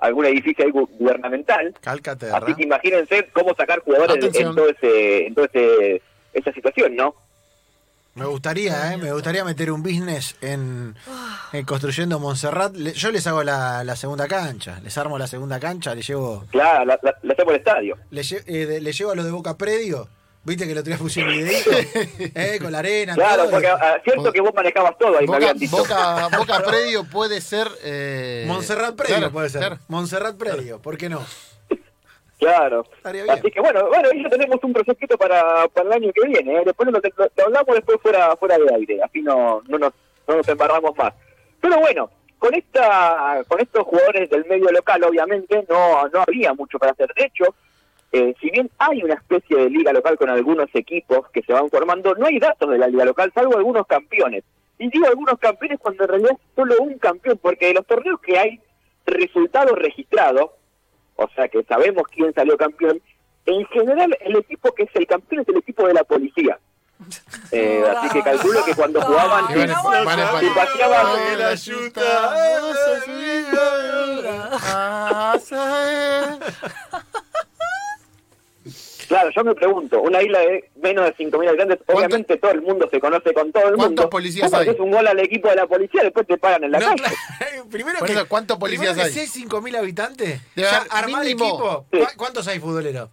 algún 0.00 0.24
edificio 0.26 0.64
ahí 0.64 0.70
gu- 0.72 0.88
gubernamental. 0.98 1.74
Calcaterra. 1.80 2.38
Así 2.38 2.54
que 2.54 2.62
imagínense 2.64 3.28
cómo 3.32 3.54
sacar 3.54 3.80
jugadores 3.80 4.24
en 4.34 4.54
todo 4.54 4.68
ese, 4.68 5.26
en 5.26 5.34
todo 5.34 5.44
ese, 5.44 6.02
esa 6.32 6.52
situación, 6.52 6.96
¿no? 6.96 7.14
Me 8.14 8.24
gustaría, 8.26 8.92
¿eh? 8.92 8.96
Me 8.96 9.12
gustaría 9.12 9.44
meter 9.44 9.70
un 9.70 9.82
business 9.84 10.34
en, 10.40 10.96
en 11.52 11.64
construyendo 11.64 12.18
Montserrat. 12.18 12.74
Le- 12.74 12.92
yo 12.92 13.12
les 13.12 13.24
hago 13.28 13.44
la, 13.44 13.84
la 13.84 13.94
segunda 13.94 14.26
cancha. 14.26 14.80
Les 14.82 14.98
armo 14.98 15.16
la 15.16 15.28
segunda 15.28 15.60
cancha, 15.60 15.94
le 15.94 16.02
llevo, 16.02 16.44
Claro, 16.50 16.84
la, 16.86 16.98
la, 17.02 17.14
la 17.22 17.34
el 17.34 17.54
estadio. 17.56 17.96
le, 18.10 18.22
lle- 18.22 18.42
eh, 18.46 18.66
de- 18.66 18.80
le 18.80 18.92
llevo 18.92 19.12
a 19.12 19.14
lo 19.14 19.22
de 19.22 19.30
Boca 19.30 19.56
Predio. 19.56 20.08
Viste 20.42 20.66
que 20.66 20.74
lo 20.74 20.80
otro 20.80 20.90
día 20.90 20.98
puse 20.98 21.22
un 21.22 21.28
videito, 21.28 21.70
¿eh? 22.34 22.58
Con 22.62 22.72
la 22.72 22.78
arena. 22.78 23.14
Claro, 23.14 23.42
todo. 23.42 23.50
porque 23.52 23.68
ah, 23.68 24.00
cierto 24.02 24.32
que 24.32 24.40
vos 24.40 24.54
manejabas 24.54 24.96
todo 24.98 25.18
ahí, 25.18 25.20
me 25.20 25.26
Boca, 25.26 25.36
habían 25.36 25.58
dicho. 25.58 25.76
Boca, 25.76 26.28
Boca 26.38 26.62
Predio 26.62 27.04
puede 27.04 27.40
ser. 27.42 27.68
Eh, 27.84 28.44
Montserrat 28.46 28.96
Predio 28.96 29.16
claro, 29.16 29.32
puede 29.32 29.48
ser. 29.50 29.60
claro. 29.60 29.78
Montserrat 29.88 30.36
Predio, 30.36 30.80
¿por 30.80 30.96
qué 30.96 31.08
no? 31.10 31.22
Claro. 32.38 32.86
Así 33.28 33.50
que 33.50 33.60
bueno, 33.60 33.86
bueno, 33.88 34.08
ahí 34.10 34.22
ya 34.22 34.30
tenemos 34.30 34.58
un 34.64 34.72
proyecto 34.72 35.18
para, 35.18 35.68
para 35.68 35.88
el 35.88 35.92
año 36.04 36.12
que 36.14 36.26
viene. 36.26 36.56
¿eh? 36.56 36.62
Después 36.64 36.88
lo, 36.90 36.92
lo- 36.98 37.30
lo 37.36 37.44
hablamos 37.44 37.74
después 37.74 37.98
fuera 38.00 38.34
fuera 38.36 38.56
de 38.56 38.74
aire, 38.76 39.02
así 39.02 39.20
no, 39.20 39.62
no, 39.68 39.78
nos, 39.78 39.92
no 40.26 40.36
nos 40.36 40.48
embarramos 40.48 40.96
más. 40.96 41.12
Pero 41.60 41.78
bueno, 41.80 42.10
con 42.38 42.54
esta 42.54 43.44
con 43.46 43.60
estos 43.60 43.84
jugadores 43.84 44.30
del 44.30 44.46
medio 44.46 44.70
local 44.72 45.04
obviamente 45.04 45.66
no 45.68 46.08
no 46.08 46.22
había 46.26 46.54
mucho 46.54 46.78
para 46.78 46.92
hacer 46.92 47.12
de 47.14 47.24
hecho 47.24 47.54
eh, 48.12 48.34
si 48.40 48.50
bien 48.50 48.68
hay 48.78 49.02
una 49.02 49.14
especie 49.14 49.56
de 49.56 49.70
liga 49.70 49.92
local 49.92 50.18
con 50.18 50.30
algunos 50.30 50.68
equipos 50.74 51.28
que 51.30 51.42
se 51.42 51.52
van 51.52 51.70
formando 51.70 52.14
no 52.16 52.26
hay 52.26 52.40
datos 52.40 52.68
de 52.68 52.78
la 52.78 52.88
liga 52.88 53.04
local 53.04 53.30
salvo 53.34 53.56
algunos 53.56 53.86
campeones. 53.86 54.42
Y 54.78 54.88
digo 54.88 55.06
algunos 55.06 55.38
campeones 55.38 55.78
cuando 55.78 56.04
en 56.04 56.08
realidad 56.08 56.32
es 56.32 56.54
solo 56.56 56.74
un 56.80 56.98
campeón 56.98 57.38
porque 57.40 57.66
de 57.66 57.74
los 57.74 57.86
torneos 57.86 58.20
que 58.20 58.38
hay 58.38 58.60
resultados 59.06 59.78
registrados 59.78 60.50
o 61.16 61.28
sea 61.34 61.48
que 61.48 61.62
sabemos 61.64 62.04
quién 62.12 62.32
salió 62.34 62.56
campeón 62.56 63.00
en 63.46 63.64
general 63.66 64.16
el 64.20 64.36
equipo 64.36 64.72
que 64.72 64.84
es 64.84 64.90
el 64.94 65.06
campeón 65.06 65.42
es 65.42 65.48
el 65.48 65.58
equipo 65.58 65.86
de 65.86 65.94
la 65.94 66.04
policía. 66.04 66.58
Eh, 67.52 67.82
así 67.96 68.08
que 68.10 68.22
calculo 68.22 68.64
que 68.64 68.74
cuando 68.74 69.00
jugaban 69.00 69.46
Y 69.50 70.50
paseaban 70.50 71.38
la 71.38 71.54
yuta, 71.54 72.32
Claro, 79.10 79.28
yo 79.34 79.42
me 79.42 79.56
pregunto, 79.56 80.00
una 80.02 80.22
isla 80.22 80.38
de 80.38 80.70
menos 80.80 81.04
de 81.04 81.16
5.000 81.16 81.48
habitantes, 81.48 81.78
obviamente 81.88 82.36
todo 82.36 82.52
el 82.52 82.62
mundo 82.62 82.88
se 82.92 83.00
conoce 83.00 83.32
con 83.32 83.50
todo 83.50 83.64
el 83.64 83.70
mundo. 83.70 83.82
¿Cuántos 83.86 84.06
policías 84.06 84.54
hay? 84.54 84.68
un 84.78 84.92
gol 84.92 85.04
al 85.04 85.18
equipo 85.18 85.48
de 85.48 85.56
la 85.56 85.66
policía, 85.66 86.02
después 86.04 86.28
te 86.28 86.38
paran 86.38 86.62
en 86.62 86.70
la 86.70 86.78
No, 86.78 86.86
calle. 86.90 87.02
claro. 87.02 87.16
Primero 87.70 87.98
Por 87.98 88.06
que, 88.06 88.12
eso, 88.14 88.28
¿cuántos 88.28 88.56
policías 88.58 88.92
primero 88.94 89.12
que 89.12 89.18
hay? 89.20 89.26
si 89.26 89.40
hay 89.42 89.48
5.000 89.48 89.76
habitantes, 89.78 90.40
Debe 90.54 90.68
ya 90.70 90.76
haber 90.76 90.88
armar 90.92 91.26
equipo. 91.26 91.86
Sí. 91.92 91.98
¿cu- 91.98 92.06
¿Cuántos 92.16 92.46
hay 92.46 92.60
futboleros? 92.60 93.10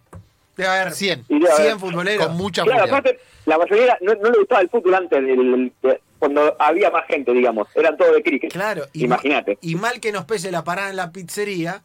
Debe 0.56 0.68
haber 0.68 0.92
100. 0.92 1.24
Y 1.28 1.34
debe 1.40 1.50
haber- 1.52 1.64
100 1.66 1.80
futboleros. 1.80 2.26
Con 2.28 2.36
mucha 2.36 2.62
Claro, 2.62 2.84
aparte, 2.84 3.18
la 3.46 3.58
mayoría 3.58 3.98
no, 4.00 4.14
no 4.14 4.30
le 4.30 4.38
gustaba 4.38 4.60
el 4.60 4.68
fútbol 4.70 4.94
antes, 4.94 5.20
del- 5.20 5.72
de- 5.82 6.00
cuando 6.20 6.54
había 6.60 6.90
más 6.92 7.06
gente, 7.08 7.32
digamos. 7.32 7.66
Eran 7.74 7.96
todos 7.96 8.14
de 8.14 8.22
cricket. 8.22 8.52
Claro. 8.52 8.84
Imagínate. 8.92 9.52
ma- 9.54 9.58
Y 9.62 9.74
mal 9.74 9.98
que 9.98 10.12
nos 10.12 10.26
pese 10.26 10.52
la 10.52 10.62
parada 10.62 10.90
en 10.90 10.96
la 10.96 11.10
pizzería, 11.10 11.82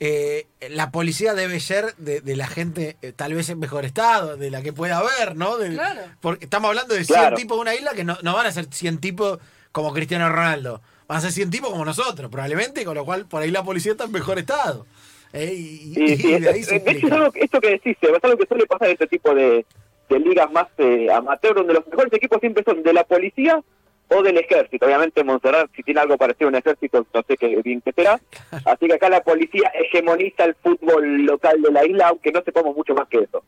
eh, 0.00 0.46
la 0.70 0.90
policía 0.90 1.34
debe 1.34 1.58
ser 1.60 1.94
de, 1.96 2.20
de 2.20 2.36
la 2.36 2.46
gente 2.46 2.96
eh, 3.02 3.12
tal 3.12 3.34
vez 3.34 3.48
en 3.50 3.58
mejor 3.58 3.84
estado, 3.84 4.36
de 4.36 4.50
la 4.50 4.62
que 4.62 4.72
pueda 4.72 4.98
haber, 4.98 5.34
¿no? 5.36 5.56
De- 5.58 5.74
Claro. 5.74 6.02
Porque 6.20 6.44
estamos 6.44 6.68
hablando 6.68 6.94
de 6.94 7.04
100 7.04 7.18
Claro. 7.18 7.36
tipos 7.36 7.56
de 7.56 7.62
una 7.62 7.74
isla 7.74 7.92
que 7.94 8.04
no, 8.04 8.16
no 8.22 8.34
van 8.34 8.46
a 8.46 8.52
ser 8.52 8.66
100 8.72 8.98
tipos 8.98 9.38
como 9.72 9.92
Cristiano 9.92 10.28
Ronaldo. 10.30 10.80
Van 11.08 11.18
a 11.18 11.20
ser 11.20 11.32
100 11.32 11.50
tipos 11.50 11.70
como 11.70 11.84
nosotros, 11.84 12.30
probablemente, 12.30 12.84
con 12.84 12.94
lo 12.94 13.04
cual 13.04 13.26
por 13.26 13.42
ahí 13.42 13.50
la 13.50 13.64
policía 13.64 13.92
está 13.92 14.04
en 14.04 14.12
mejor 14.12 14.38
estado. 14.38 14.86
Eh, 15.32 15.52
y, 15.54 15.94
Sí, 15.94 16.16
sí, 16.16 16.32
y 16.34 16.40
de 16.40 16.48
ahí 16.48 16.62
se 16.62 16.72
de 16.72 16.76
hecho, 16.78 16.84
es 16.86 16.92
explica. 16.94 17.14
algo, 17.16 17.32
que- 17.32 17.40
esto 17.40 17.60
que 17.60 17.70
decís, 17.70 17.96
es 18.00 18.24
algo 18.24 18.36
que 18.38 18.46
suele 18.46 18.66
pasar 18.66 18.88
en 18.88 18.92
este 18.94 19.06
tipo 19.08 19.34
de, 19.34 19.66
de 20.08 20.18
ligas 20.20 20.50
más 20.52 20.68
eh, 20.78 21.08
amateur, 21.12 21.54
donde 21.54 21.74
los 21.74 21.86
mejores 21.86 22.12
equipos 22.12 22.38
siempre 22.40 22.62
son 22.64 22.82
de 22.82 22.92
la 22.92 23.04
policía 23.04 23.62
o 24.10 24.22
del 24.22 24.38
ejército. 24.38 24.86
Obviamente 24.86 25.22
Montserrat, 25.24 25.70
si 25.76 25.82
tiene 25.82 26.00
algo 26.00 26.16
parecido 26.16 26.48
a 26.48 26.50
un 26.50 26.54
ejército, 26.56 27.06
no 27.12 27.22
sé 27.26 27.36
qué 27.36 27.60
bien 27.62 27.80
que 27.80 27.92
será. 27.92 28.20
Así 28.64 28.86
que 28.86 28.94
acá 28.94 29.08
la 29.08 29.22
policía 29.22 29.70
hegemoniza 29.74 30.44
el 30.44 30.54
fútbol 30.56 31.24
local 31.24 31.60
de 31.62 31.70
la 31.72 31.84
isla, 31.86 32.08
aunque 32.08 32.32
no 32.32 32.42
sepamos 32.42 32.74
mucho 32.76 32.94
más 32.94 33.06
que 33.08 33.18
eso. 33.18 33.42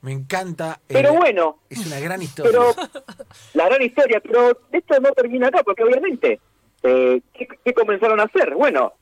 Me 0.00 0.12
encanta. 0.12 0.80
eh, 0.88 0.94
Pero 0.94 1.14
bueno, 1.14 1.58
Es 1.70 1.86
una 1.86 2.00
gran 2.00 2.20
historia. 2.20 2.50
pero 2.50 2.74
la 3.54 3.68
gran 3.68 3.82
historia, 3.82 4.20
pero 4.20 4.58
esto 4.72 5.00
no 5.00 5.12
termina 5.12 5.46
acá, 5.48 5.62
porque 5.62 5.84
obviamente, 5.84 6.40
eh, 6.82 7.20
¿qué, 7.32 7.46
qué 7.64 7.72
comenzaron 7.72 8.18
a 8.18 8.24
hacer? 8.24 8.54
Bueno, 8.56 8.94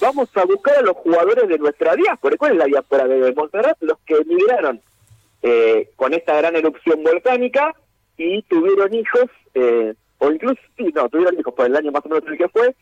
vamos 0.00 0.30
a 0.34 0.44
buscar 0.46 0.78
a 0.78 0.82
los 0.82 0.96
jugadores 0.96 1.46
de 1.48 1.58
nuestra 1.58 1.94
diáspora. 1.94 2.36
¿Cuál 2.38 2.52
es 2.52 2.58
la 2.58 2.64
diáspora 2.64 3.06
de 3.06 3.34
Montserrat? 3.34 3.76
Los 3.80 3.98
que 4.06 4.14
emigraron 4.14 4.80
eh, 5.42 5.90
con 5.94 6.14
esta 6.14 6.34
gran 6.38 6.56
erupción 6.56 7.04
volcánica 7.04 7.74
y 8.16 8.40
tuvieron 8.44 8.94
hijos, 8.94 9.26
eh, 9.52 9.92
o 10.18 10.30
incluso, 10.30 10.60
sí, 10.76 10.92
no, 10.94 11.08
tuvieron 11.08 11.38
hijos 11.38 11.54
por 11.54 11.66
el 11.66 11.76
año 11.76 11.92
más 11.92 12.04
o 12.04 12.08
menos 12.08 12.24
en 12.26 12.32
el 12.32 12.38
que 12.38 12.48
fue, 12.48 12.74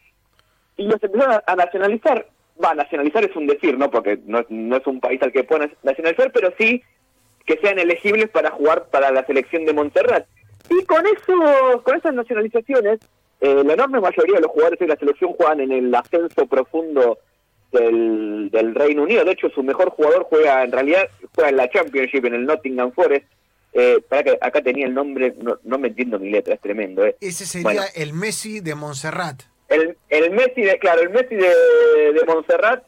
y 0.76 0.84
los 0.86 1.02
empezaron 1.02 1.40
a, 1.46 1.56
nacionalizar. 1.56 2.26
Va, 2.62 2.74
nacionalizar 2.74 3.24
es 3.24 3.34
un 3.34 3.46
decir, 3.46 3.76
¿no? 3.78 3.90
Porque 3.90 4.18
no, 4.26 4.40
es- 4.40 4.46
no 4.50 4.76
es 4.76 4.86
un 4.86 5.00
país 5.00 5.20
al 5.22 5.32
que 5.32 5.44
puedan 5.44 5.72
nacionalizar, 5.82 6.30
pero 6.32 6.52
sí 6.58 6.82
que 7.46 7.56
sean 7.58 7.78
elegibles 7.78 8.28
para 8.30 8.50
jugar 8.50 8.86
para 8.90 9.10
la 9.10 9.24
selección 9.26 9.64
de 9.64 9.72
Montserrat. 9.72 10.26
Y 10.70 10.84
con 10.84 11.04
eso, 11.06 11.82
con 11.82 11.96
esas 11.96 12.14
nacionalizaciones, 12.14 13.00
eh, 13.40 13.62
la 13.64 13.74
enorme 13.74 14.00
mayoría 14.00 14.36
de 14.36 14.40
los 14.42 14.50
jugadores 14.50 14.78
de 14.78 14.86
la 14.86 14.96
selección 14.96 15.32
juegan 15.34 15.60
en 15.60 15.72
el 15.72 15.94
ascenso 15.94 16.46
profundo 16.46 17.18
del, 17.72 18.48
del 18.50 18.74
Reino 18.74 19.02
Unido. 19.02 19.24
De 19.24 19.32
hecho, 19.32 19.50
su 19.50 19.62
mejor 19.62 19.90
jugador 19.90 20.24
juega, 20.24 20.62
en 20.64 20.72
realidad, 20.72 21.08
juega 21.34 21.50
en 21.50 21.56
la 21.56 21.68
Championship, 21.68 22.24
en 22.24 22.34
el 22.34 22.46
Nottingham 22.46 22.92
Forest. 22.92 23.26
Eh, 23.76 24.00
para 24.08 24.22
que 24.22 24.38
acá 24.40 24.62
tenía 24.62 24.86
el 24.86 24.94
nombre, 24.94 25.34
no, 25.42 25.58
no 25.64 25.78
me 25.78 25.88
entiendo 25.88 26.18
mi 26.20 26.30
letra, 26.30 26.54
es 26.54 26.60
tremendo. 26.60 27.04
Eh. 27.04 27.16
Ese 27.20 27.44
sería 27.44 27.64
Bueno. 27.64 27.82
el 27.96 28.12
Messi 28.12 28.60
de 28.60 28.74
Montserrat. 28.76 29.42
El, 29.68 29.96
el 30.10 30.30
Messi 30.30 30.62
de, 30.62 30.78
claro, 30.78 31.02
el 31.02 31.10
Messi 31.10 31.34
de, 31.34 31.48
de 32.12 32.24
Montserrat 32.26 32.84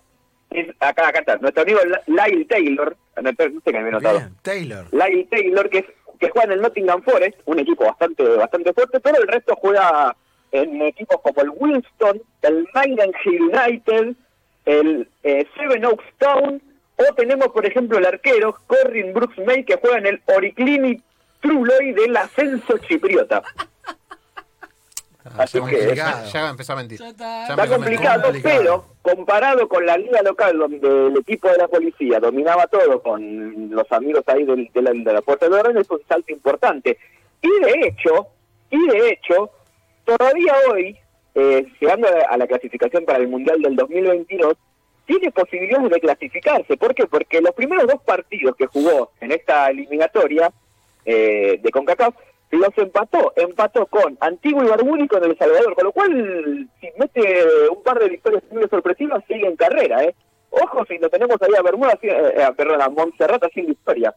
es 0.51 0.69
acá, 0.79 1.09
acá 1.09 1.19
está, 1.21 1.37
nuestro 1.39 1.63
amigo 1.65 1.81
Lyle 2.07 2.45
Taylor, 2.45 2.97
no 3.21 3.31
sé 3.31 3.53
que 3.65 3.73
me 3.73 3.79
había 3.81 3.91
notado. 3.91 4.19
Bien, 4.19 4.35
Taylor. 4.43 4.87
Lyle 4.93 5.25
Taylor, 5.29 5.69
que, 5.69 5.79
es, 5.79 5.85
que 6.21 6.31
juega 6.31 6.45
en 6.47 6.53
el 6.53 6.63
Nottingham 6.63 7.03
Forest, 7.03 7.37
un 7.47 7.59
equipo 7.59 7.85
bastante 7.85 8.23
bastante 8.23 8.73
fuerte, 8.73 9.01
pero 9.01 9.21
el 9.21 9.27
resto 9.27 9.57
juega 9.57 10.17
en 10.53 10.81
equipos 10.83 11.21
como 11.21 11.43
el 11.43 11.51
Winston, 11.51 12.23
el 12.43 12.69
Maidenhead 12.73 13.41
United, 13.41 14.15
el 14.67 15.09
eh, 15.25 15.45
Seven 15.59 15.85
Oaks 15.85 16.05
Town, 16.19 16.63
o 16.97 17.15
tenemos, 17.15 17.49
por 17.49 17.67
ejemplo, 17.67 17.99
el 17.99 18.07
arquero 18.07 18.59
Corin 18.67 19.13
Brooks 19.13 19.39
May, 19.47 19.65
que 19.65 19.77
juega 19.77 19.99
en 19.99 20.07
el 20.07 20.23
Oriclini 20.27 21.01
Truloy 21.41 21.93
del 21.93 22.17
ascenso 22.17 22.79
chipriota. 22.79 23.43
Así 25.37 25.59
ya, 25.59 25.67
que 25.67 25.95
ya, 25.97 26.25
ya 26.25 26.49
empezó 26.51 26.73
a 26.73 26.77
mentir. 26.77 27.03
Está. 27.03 27.47
Complicado, 27.69 28.23
complicado. 28.23 28.59
pero 28.59 28.85
comparado 29.03 29.69
con 29.69 29.85
la 29.85 29.97
liga 29.97 30.23
local 30.23 30.57
donde 30.57 30.89
el 31.09 31.17
equipo 31.19 31.49
de 31.49 31.59
la 31.59 31.67
policía 31.69 32.21
dominaba 32.21 32.67
todo 32.69 33.03
con 33.03 33.69
los 33.71 33.91
amigos 33.91 34.23
ahí 34.29 34.45
del- 34.45 34.71
de, 34.73 34.83
la, 34.83 34.93
de 34.93 35.13
la 35.13 35.21
Puerta 35.23 35.49
de 35.49 35.57
Orden 35.59 35.79
es 35.79 35.91
un 35.91 36.01
salto 36.09 36.33
importante. 36.33 36.97
Y 37.43 37.49
de 37.61 37.89
hecho, 37.89 38.29
y 38.71 38.87
de 38.87 39.11
hecho, 39.11 39.51
todavía 40.05 40.55
hoy, 40.71 40.97
eh, 41.35 41.67
llegando 41.81 42.07
a 42.07 42.13
la, 42.13 42.25
a 42.27 42.37
la 42.37 42.47
clasificación 42.47 43.05
para 43.05 43.19
el 43.19 43.29
Mundial 43.29 43.61
del 43.61 43.75
2022, 43.75 44.55
tiene 45.07 45.31
posibilidades 45.31 45.91
de 45.91 46.01
clasificarse. 46.01 46.77
¿Por 46.77 46.95
qué? 46.95 47.07
Porque 47.07 47.41
los 47.41 47.55
primeros 47.55 47.87
dos 47.87 48.03
partidos 48.03 48.57
que 48.57 48.67
jugó 48.67 49.13
en 49.21 49.33
esta 49.33 49.71
eliminatoria 49.71 50.53
eh, 51.05 51.59
de 51.63 51.71
CONCACAF 51.71 52.15
los 52.51 52.77
empató, 52.77 53.33
empató 53.37 53.87
con 53.87 54.17
Antigua 54.21 54.65
y 54.65 54.69
Barbuda 54.69 55.05
y 55.05 55.09
con 55.09 55.25
El 55.25 55.37
Salvador, 55.37 55.75
con 55.75 55.85
lo 55.85 55.93
cual 55.93 56.69
si 56.81 56.89
mete 56.99 57.45
un 57.69 57.83
par 57.83 57.99
de 57.99 58.09
victorias 58.09 58.43
muy 58.51 58.69
sorpresivas 58.69 59.25
sigue 59.27 59.47
en 59.47 59.57
carrera, 59.57 60.05
¿eh? 60.05 60.15
Ojo 60.51 60.85
si 60.87 60.97
lo 60.99 61.11
tenemos 61.11 61.37
ahí 61.43 61.51
a 61.59 61.63
Bermuda, 61.63 61.99
eh, 62.03 62.35
eh, 62.37 62.49
perdón, 62.57 62.81
a 62.81 62.89
Montserrat 62.89 63.43
haciendo 63.43 63.73
historia. 63.73 64.15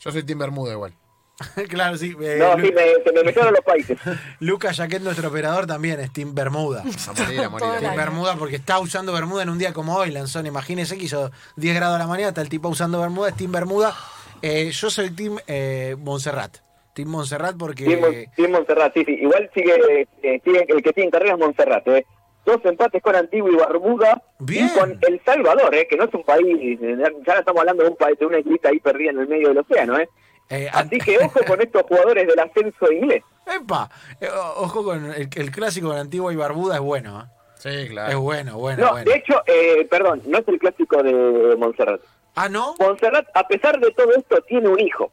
Yo 0.00 0.10
soy 0.10 0.24
Tim 0.24 0.38
Bermuda 0.38 0.72
igual. 0.72 0.94
claro, 1.68 1.96
sí. 1.96 2.16
eh, 2.20 2.36
No, 2.38 2.56
Lu- 2.56 2.66
sí, 2.66 2.72
me, 2.72 3.02
se 3.04 3.12
me 3.12 3.22
mezclaron 3.22 3.52
los 3.54 3.64
países. 3.64 3.98
Lucas 4.40 4.76
Jaquet, 4.76 5.02
nuestro 5.02 5.28
operador, 5.28 5.66
también 5.66 6.00
es 6.00 6.12
Team 6.12 6.34
Bermuda. 6.34 6.82
A 6.82 7.12
morir, 7.22 7.40
a 7.40 7.48
morir. 7.48 7.66
Todo 7.66 7.74
el 7.74 7.80
Team. 7.80 7.96
Bermuda 7.96 8.36
porque 8.36 8.56
está 8.56 8.78
usando 8.80 9.12
Bermuda 9.12 9.42
en 9.44 9.50
un 9.50 9.58
día 9.58 9.72
como 9.72 9.94
hoy, 9.96 10.10
Lanzón. 10.10 10.46
Imagínese 10.46 10.96
que 10.98 11.04
hizo 11.04 11.30
10 11.56 11.74
grados 11.76 11.96
a 11.96 11.98
la 12.00 12.06
mañana, 12.06 12.28
está 12.30 12.40
el 12.40 12.48
tipo 12.48 12.68
usando 12.68 13.00
Bermuda, 13.00 13.28
es 13.28 13.36
Team 13.36 13.52
Bermuda. 13.52 13.94
Eh, 14.42 14.70
yo 14.70 14.90
soy 14.90 15.10
Team 15.10 15.38
eh, 15.46 15.96
Montserrat. 15.98 16.56
Team 16.94 17.08
Montserrat 17.08 17.56
porque... 17.56 17.96
Mon- 17.96 18.12
sí, 18.34 18.48
Montserrat, 18.50 18.92
sí, 18.94 19.04
sí. 19.04 19.12
Igual 19.20 19.48
sigue, 19.54 20.08
eh, 20.22 20.40
sigue- 20.44 20.64
el 20.68 20.82
que 20.82 20.92
tiene 20.92 21.06
en 21.06 21.10
carrera 21.12 21.34
es 21.34 21.38
Montserrat, 21.38 21.86
¿eh? 21.88 22.04
Dos 22.44 22.64
empates 22.64 23.02
con 23.02 23.14
Antigua 23.14 23.50
y 23.52 23.56
Barbuda 23.56 24.22
Bien. 24.38 24.66
y 24.66 24.78
con 24.78 24.98
El 25.06 25.20
Salvador, 25.24 25.74
¿eh? 25.74 25.86
Que 25.88 25.96
no 25.96 26.04
es 26.04 26.14
un 26.14 26.24
país, 26.24 26.46
eh, 26.82 26.96
ya 27.26 27.34
no 27.34 27.38
estamos 27.40 27.60
hablando 27.60 27.84
de 27.84 27.90
un 27.90 27.96
país, 27.96 28.18
de 28.18 28.26
una 28.26 28.38
islita 28.38 28.70
ahí 28.70 28.80
perdida 28.80 29.10
en 29.10 29.18
el 29.20 29.28
medio 29.28 29.48
del 29.48 29.58
océano, 29.58 29.98
¿eh? 29.98 30.08
Eh, 30.50 30.68
Así 30.72 30.98
que 30.98 31.18
ojo 31.18 31.40
con 31.46 31.60
estos 31.60 31.82
jugadores 31.82 32.26
del 32.26 32.38
ascenso 32.38 32.90
inglés. 32.92 33.22
¡Epa! 33.46 33.90
Eh, 34.20 34.28
ojo 34.56 34.84
con 34.84 35.04
el, 35.12 35.28
el 35.34 35.50
clásico 35.50 35.92
de 35.92 36.00
Antigua 36.00 36.32
y 36.32 36.36
Barbuda, 36.36 36.76
es 36.76 36.80
bueno. 36.80 37.20
¿eh? 37.22 37.24
Sí, 37.58 37.68
Es 37.70 37.90
claro. 37.90 38.20
bueno, 38.20 38.56
bueno, 38.58 38.84
No, 38.84 38.90
bueno. 38.92 39.10
de 39.10 39.16
hecho, 39.16 39.42
eh, 39.46 39.86
perdón, 39.90 40.22
no 40.26 40.38
es 40.38 40.46
el 40.48 40.58
clásico 40.58 41.02
de 41.02 41.56
Montserrat. 41.56 42.00
Ah, 42.36 42.48
¿no? 42.48 42.74
Montserrat, 42.78 43.26
a 43.34 43.48
pesar 43.48 43.80
de 43.80 43.90
todo 43.92 44.12
esto, 44.16 44.40
tiene 44.42 44.68
un 44.68 44.78
hijo. 44.78 45.10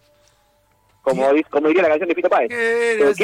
Como, 1.02 1.28
como 1.50 1.68
diría 1.68 1.84
la 1.84 1.90
canción 1.90 2.10
de 2.10 2.16
Fito 2.16 2.30
Páez. 2.30 2.52
Es 2.52 3.18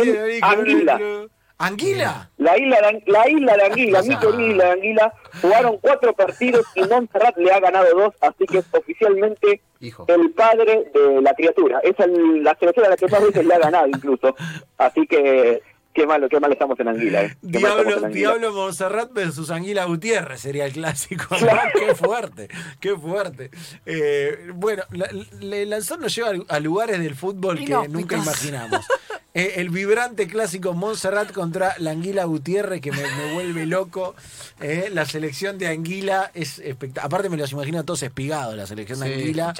Anguila. 1.65 2.29
La 2.37 2.57
isla, 2.57 2.77
de, 2.81 3.03
la 3.07 3.29
isla 3.29 3.55
de 3.57 3.63
Anguila, 3.63 4.01
mi 4.01 4.17
querida 4.17 4.41
isla 4.51 4.65
de 4.65 4.71
Anguila, 4.71 5.13
jugaron 5.41 5.77
cuatro 5.81 6.13
partidos 6.13 6.65
y 6.75 6.81
Montserrat 6.83 7.37
le 7.37 7.51
ha 7.51 7.59
ganado 7.59 7.87
dos, 7.95 8.13
así 8.21 8.45
que 8.45 8.57
es 8.59 8.65
oficialmente 8.71 9.61
Hijo. 9.79 10.05
el 10.07 10.31
padre 10.31 10.91
de 10.93 11.21
la 11.21 11.33
criatura. 11.33 11.79
Es 11.83 11.97
el- 11.99 12.43
la 12.43 12.55
selección 12.59 12.85
a 12.85 12.89
la 12.89 12.97
que 12.97 13.07
más 13.07 13.21
veces 13.23 13.45
le 13.45 13.53
ha 13.53 13.59
ganado 13.59 13.87
incluso. 13.87 14.35
Así 14.77 15.05
que 15.07 15.61
qué 15.93 16.07
malo, 16.07 16.29
qué 16.29 16.39
mal 16.39 16.51
estamos 16.53 16.79
en 16.79 16.87
Anguila. 16.87 17.23
eh. 17.23 17.35
Diablo, 17.41 17.81
en 17.81 18.05
Anguila. 18.05 18.09
Diablo 18.09 18.53
Montserrat 18.53 19.11
versus 19.11 19.51
Anguila 19.51 19.83
Gutiérrez 19.85 20.39
sería 20.39 20.65
el 20.65 20.71
clásico. 20.71 21.35
Claro. 21.37 21.69
qué 21.85 21.95
fuerte, 21.95 22.47
qué 22.79 22.95
fuerte. 22.95 23.51
Eh, 23.85 24.51
bueno, 24.53 24.83
la, 24.91 25.09
la- 25.41 25.65
Lanzón 25.65 25.99
nos 26.01 26.15
lleva 26.15 26.31
a 26.47 26.59
lugares 26.61 26.97
del 26.99 27.13
fútbol 27.15 27.59
que 27.59 27.75
nunca 27.89 28.15
imaginamos. 28.17 28.85
Eh, 29.33 29.53
el 29.57 29.69
vibrante 29.69 30.27
clásico 30.27 30.73
Montserrat 30.73 31.31
contra 31.31 31.73
la 31.77 31.91
Anguila 31.91 32.25
Gutiérrez, 32.25 32.81
que 32.81 32.91
me, 32.91 32.97
me 33.01 33.33
vuelve 33.33 33.65
loco. 33.65 34.13
Eh, 34.59 34.89
la 34.91 35.05
selección 35.05 35.57
de 35.57 35.67
Anguila 35.67 36.31
es 36.33 36.59
espectacular. 36.59 37.05
Aparte, 37.05 37.29
me 37.29 37.37
los 37.37 37.51
imagino 37.53 37.79
a 37.79 37.83
todos 37.83 38.03
espigados, 38.03 38.55
la 38.55 38.65
selección 38.67 38.99
de. 38.99 39.05
Anguila. 39.13 39.53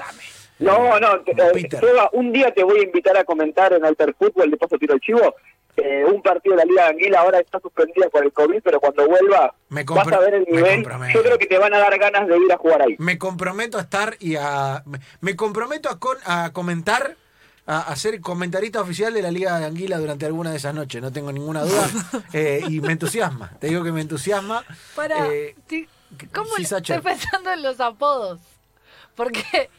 No, 0.58 1.00
no, 1.00 1.20
te- 1.20 1.32
eh. 1.32 1.68
Seba, 1.80 2.10
un 2.12 2.32
día 2.32 2.52
te 2.54 2.62
voy 2.62 2.80
a 2.80 2.82
invitar 2.84 3.16
a 3.16 3.24
comentar 3.24 3.72
en 3.72 3.84
Alter 3.84 4.14
Fútbol, 4.18 4.50
de 4.50 4.56
paso 4.58 4.76
tiro 4.78 4.94
el 4.94 5.00
chivo, 5.00 5.34
eh, 5.76 6.04
un 6.04 6.22
partido 6.22 6.54
de 6.54 6.64
la 6.64 6.70
Liga 6.70 6.82
de 6.84 6.90
Anguila 6.90 7.20
ahora 7.20 7.40
está 7.40 7.58
suspendida 7.58 8.08
por 8.10 8.22
el 8.22 8.32
COVID, 8.32 8.60
pero 8.62 8.78
cuando 8.78 9.08
vuelva 9.08 9.54
Me 9.70 9.82
vas 9.84 10.06
a 10.06 10.18
ver 10.20 10.34
el 10.34 10.44
me 10.48 10.56
nivel. 10.56 10.86
Yo 11.14 11.22
creo 11.22 11.38
que 11.38 11.46
te 11.46 11.56
van 11.58 11.72
a 11.74 11.78
dar 11.78 11.98
ganas 11.98 12.28
de 12.28 12.36
ir 12.36 12.52
a 12.52 12.58
jugar 12.58 12.82
ahí. 12.82 12.94
Me 12.98 13.16
comprometo 13.18 13.78
a 13.78 13.80
estar 13.80 14.14
y 14.20 14.36
a. 14.36 14.82
Me, 14.84 15.00
me 15.22 15.34
comprometo 15.34 15.88
a, 15.88 15.98
con- 15.98 16.18
a 16.26 16.50
comentar, 16.52 17.16
a, 17.66 17.80
a 17.80 17.96
ser 17.96 18.20
comentarista 18.20 18.80
oficial 18.80 19.14
de 19.14 19.22
la 19.22 19.30
Liga 19.30 19.58
de 19.58 19.66
Anguila 19.66 19.98
durante 19.98 20.26
alguna 20.26 20.50
de 20.50 20.56
esas 20.56 20.74
noches, 20.74 21.00
no 21.00 21.12
tengo 21.12 21.32
ninguna 21.32 21.62
duda. 21.62 21.88
Eh, 22.32 22.62
y 22.68 22.80
me 22.80 22.92
entusiasma, 22.92 23.50
te 23.60 23.66
digo 23.66 23.84
que 23.84 23.92
me 23.92 24.00
entusiasma. 24.00 24.64
Para. 24.94 25.28
Eh, 25.28 25.54
¿Cómo 26.32 26.56
estoy 26.56 27.00
pensando 27.00 27.52
en 27.52 27.62
los 27.62 27.78
apodos? 27.80 28.40
Porque. 29.14 29.70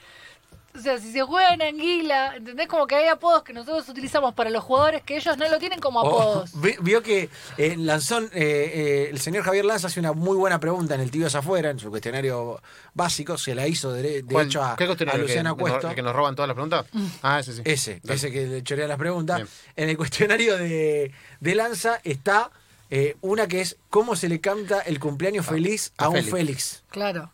O 0.75 0.79
sea, 0.79 0.97
si 0.97 1.11
se 1.11 1.21
juega 1.21 1.53
en 1.53 1.61
Anguila, 1.61 2.35
¿entendés? 2.35 2.67
Como 2.67 2.87
que 2.87 2.95
hay 2.95 3.07
apodos 3.07 3.43
que 3.43 3.53
nosotros 3.53 3.87
utilizamos 3.89 4.33
para 4.33 4.49
los 4.49 4.63
jugadores 4.63 5.03
que 5.03 5.15
ellos 5.17 5.37
no 5.37 5.47
lo 5.47 5.59
tienen 5.59 5.79
como 5.79 6.01
Oh, 6.01 6.07
apodos. 6.19 6.51
vi- 6.59 6.75
vio 6.81 7.03
que 7.03 7.29
eh, 7.57 7.75
Lanzón, 7.77 8.25
eh, 8.33 8.71
eh, 8.73 9.07
el 9.11 9.19
señor 9.19 9.43
Javier 9.43 9.65
Lanza 9.65 9.85
hace 9.87 9.99
una 9.99 10.13
muy 10.13 10.35
buena 10.35 10.59
pregunta 10.59 10.95
en 10.95 11.01
el 11.01 11.11
Tibios 11.11 11.35
Afuera, 11.35 11.69
en 11.69 11.77
su 11.77 11.89
cuestionario 11.91 12.59
básico, 12.95 13.37
se 13.37 13.53
la 13.53 13.67
hizo 13.67 13.91
de, 13.93 14.01
de 14.01 14.23
¿Cuál- 14.23 14.47
hecho 14.47 14.63
a, 14.63 14.75
¿Qué 14.75 14.85
a 14.85 14.87
cuestionario? 14.87 15.21
Luciana 15.21 15.51
¿Que, 15.51 15.57
que 15.57 15.63
nos- 15.63 15.71
Cuesto. 15.79 15.95
que 15.95 16.01
nos 16.01 16.15
roban 16.15 16.35
todas 16.35 16.47
las 16.47 16.55
preguntas? 16.55 16.85
Ah, 17.21 17.39
ese 17.39 17.53
sí. 17.53 17.61
Ese, 17.65 17.99
Dale. 18.03 18.15
ese 18.15 18.31
que 18.31 18.47
le 18.47 18.63
chorea 18.63 18.87
las 18.87 18.97
preguntas. 18.97 19.37
Bien. 19.37 19.47
En 19.75 19.89
el 19.89 19.97
cuestionario 19.97 20.57
de, 20.57 21.11
de 21.39 21.55
Lanza 21.55 21.99
está 22.03 22.49
eh, 22.89 23.15
una 23.21 23.47
que 23.47 23.61
es 23.61 23.77
cómo 23.91 24.15
se 24.15 24.27
le 24.27 24.41
canta 24.41 24.79
el 24.81 24.99
cumpleaños 24.99 25.45
feliz 25.45 25.93
a, 25.97 26.05
a 26.05 26.09
un 26.09 26.15
Félix. 26.15 26.31
Félix. 26.31 26.83
Claro, 26.89 27.31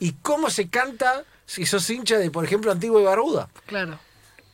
Y 0.00 0.12
cómo 0.22 0.50
se 0.50 0.68
canta 0.68 1.24
si 1.50 1.66
sos 1.66 1.88
hincha 1.90 2.16
de, 2.18 2.30
por 2.30 2.44
ejemplo, 2.44 2.70
Antigua 2.70 3.00
y 3.00 3.04
Barbuda. 3.04 3.48
claro. 3.66 3.98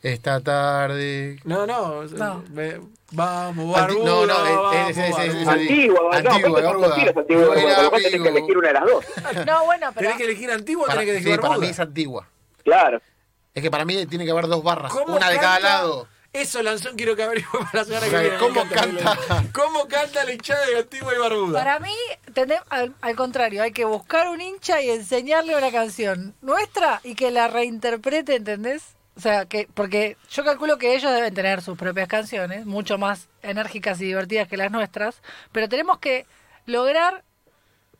Esta 0.03 0.39
tarde. 0.39 1.39
No, 1.43 1.65
no. 1.65 2.03
No. 2.03 2.43
me- 2.51 2.79
vamos, 3.11 3.73
Barbuda. 3.73 4.05
no, 4.05 4.25
no, 4.27 4.33
Barbuda. 4.33 4.89
ese- 4.89 5.03
Antigua, 5.05 5.23
no, 5.43 5.51
Antigua, 5.51 5.99
son 6.61 6.61
Barbuda. 6.61 6.95
Antigua 7.17 7.47
Barbuda, 7.47 7.89
vos 7.89 8.01
tenés 8.03 8.21
que 8.21 8.29
elegir 8.29 8.57
una 8.57 8.67
de 8.67 8.73
las 8.75 8.85
dos. 8.85 9.05
No, 9.45 9.65
bueno, 9.65 9.87
pero. 9.93 10.01
¿Tenés 10.01 10.17
que 10.17 10.23
elegir 10.23 10.51
Antigua 10.51 10.83
o 10.83 10.87
Para, 10.87 10.99
tenés 11.01 11.15
que 11.15 11.19
sí, 11.19 11.23
elegir 11.25 11.39
para 11.41 11.49
Barbuda? 11.49 11.65
mí 11.67 11.71
es 11.71 11.79
antigua. 11.79 12.27
Claro. 12.63 13.01
Es 13.53 13.63
que 13.63 13.71
para 13.71 13.85
mí 13.85 14.05
tiene 14.05 14.23
que 14.25 14.31
haber 14.31 14.47
dos 14.47 14.63
barras, 14.63 14.91
¿Cómo 14.91 15.15
una 15.15 15.29
de 15.29 15.37
cada 15.39 15.59
lado. 15.59 16.07
Eso, 16.31 16.61
Lanzón, 16.61 16.95
quiero 16.95 17.15
que 17.15 17.23
averigüe 17.23 17.59
para 17.59 17.69
la 17.79 17.83
semana 17.85 18.05
que 18.05 18.09
Claro, 18.11 18.29
viene. 18.29 18.37
Me 18.37 18.47
¿cómo 18.61 18.69
canta? 18.69 19.17
¿Cómo 19.53 19.87
canta 19.87 20.23
la 20.25 20.31
hinchada 20.33 20.65
de 20.67 20.77
Antigua 20.77 21.15
y 21.15 21.17
Barbuda? 21.17 21.57
Para 21.57 21.79
mí, 21.79 21.95
al 22.69 23.15
contrario, 23.15 23.63
hay 23.63 23.71
que 23.71 23.85
buscar 23.85 24.29
un 24.29 24.41
hincha 24.41 24.81
y 24.81 24.89
enseñarle 24.89 25.55
una 25.55 25.71
canción 25.71 26.35
nuestra 26.41 27.01
y 27.03 27.15
que 27.15 27.31
la 27.31 27.47
reinterprete, 27.47 28.35
¿entendés? 28.35 28.95
O 29.15 29.19
sea, 29.19 29.45
que 29.45 29.67
porque 29.73 30.15
yo 30.29 30.43
calculo 30.43 30.77
que 30.77 30.95
ellos 30.95 31.11
deben 31.11 31.33
tener 31.33 31.61
sus 31.61 31.77
propias 31.77 32.07
canciones, 32.07 32.65
mucho 32.65 32.99
más 32.99 33.29
enérgicas 33.41 33.99
y 33.99 34.05
divertidas 34.05 34.47
que 34.47 34.57
las 34.57 34.71
nuestras, 34.71 35.21
pero 35.51 35.67
tenemos 35.67 35.97
que 35.97 36.27
lograr 36.67 37.23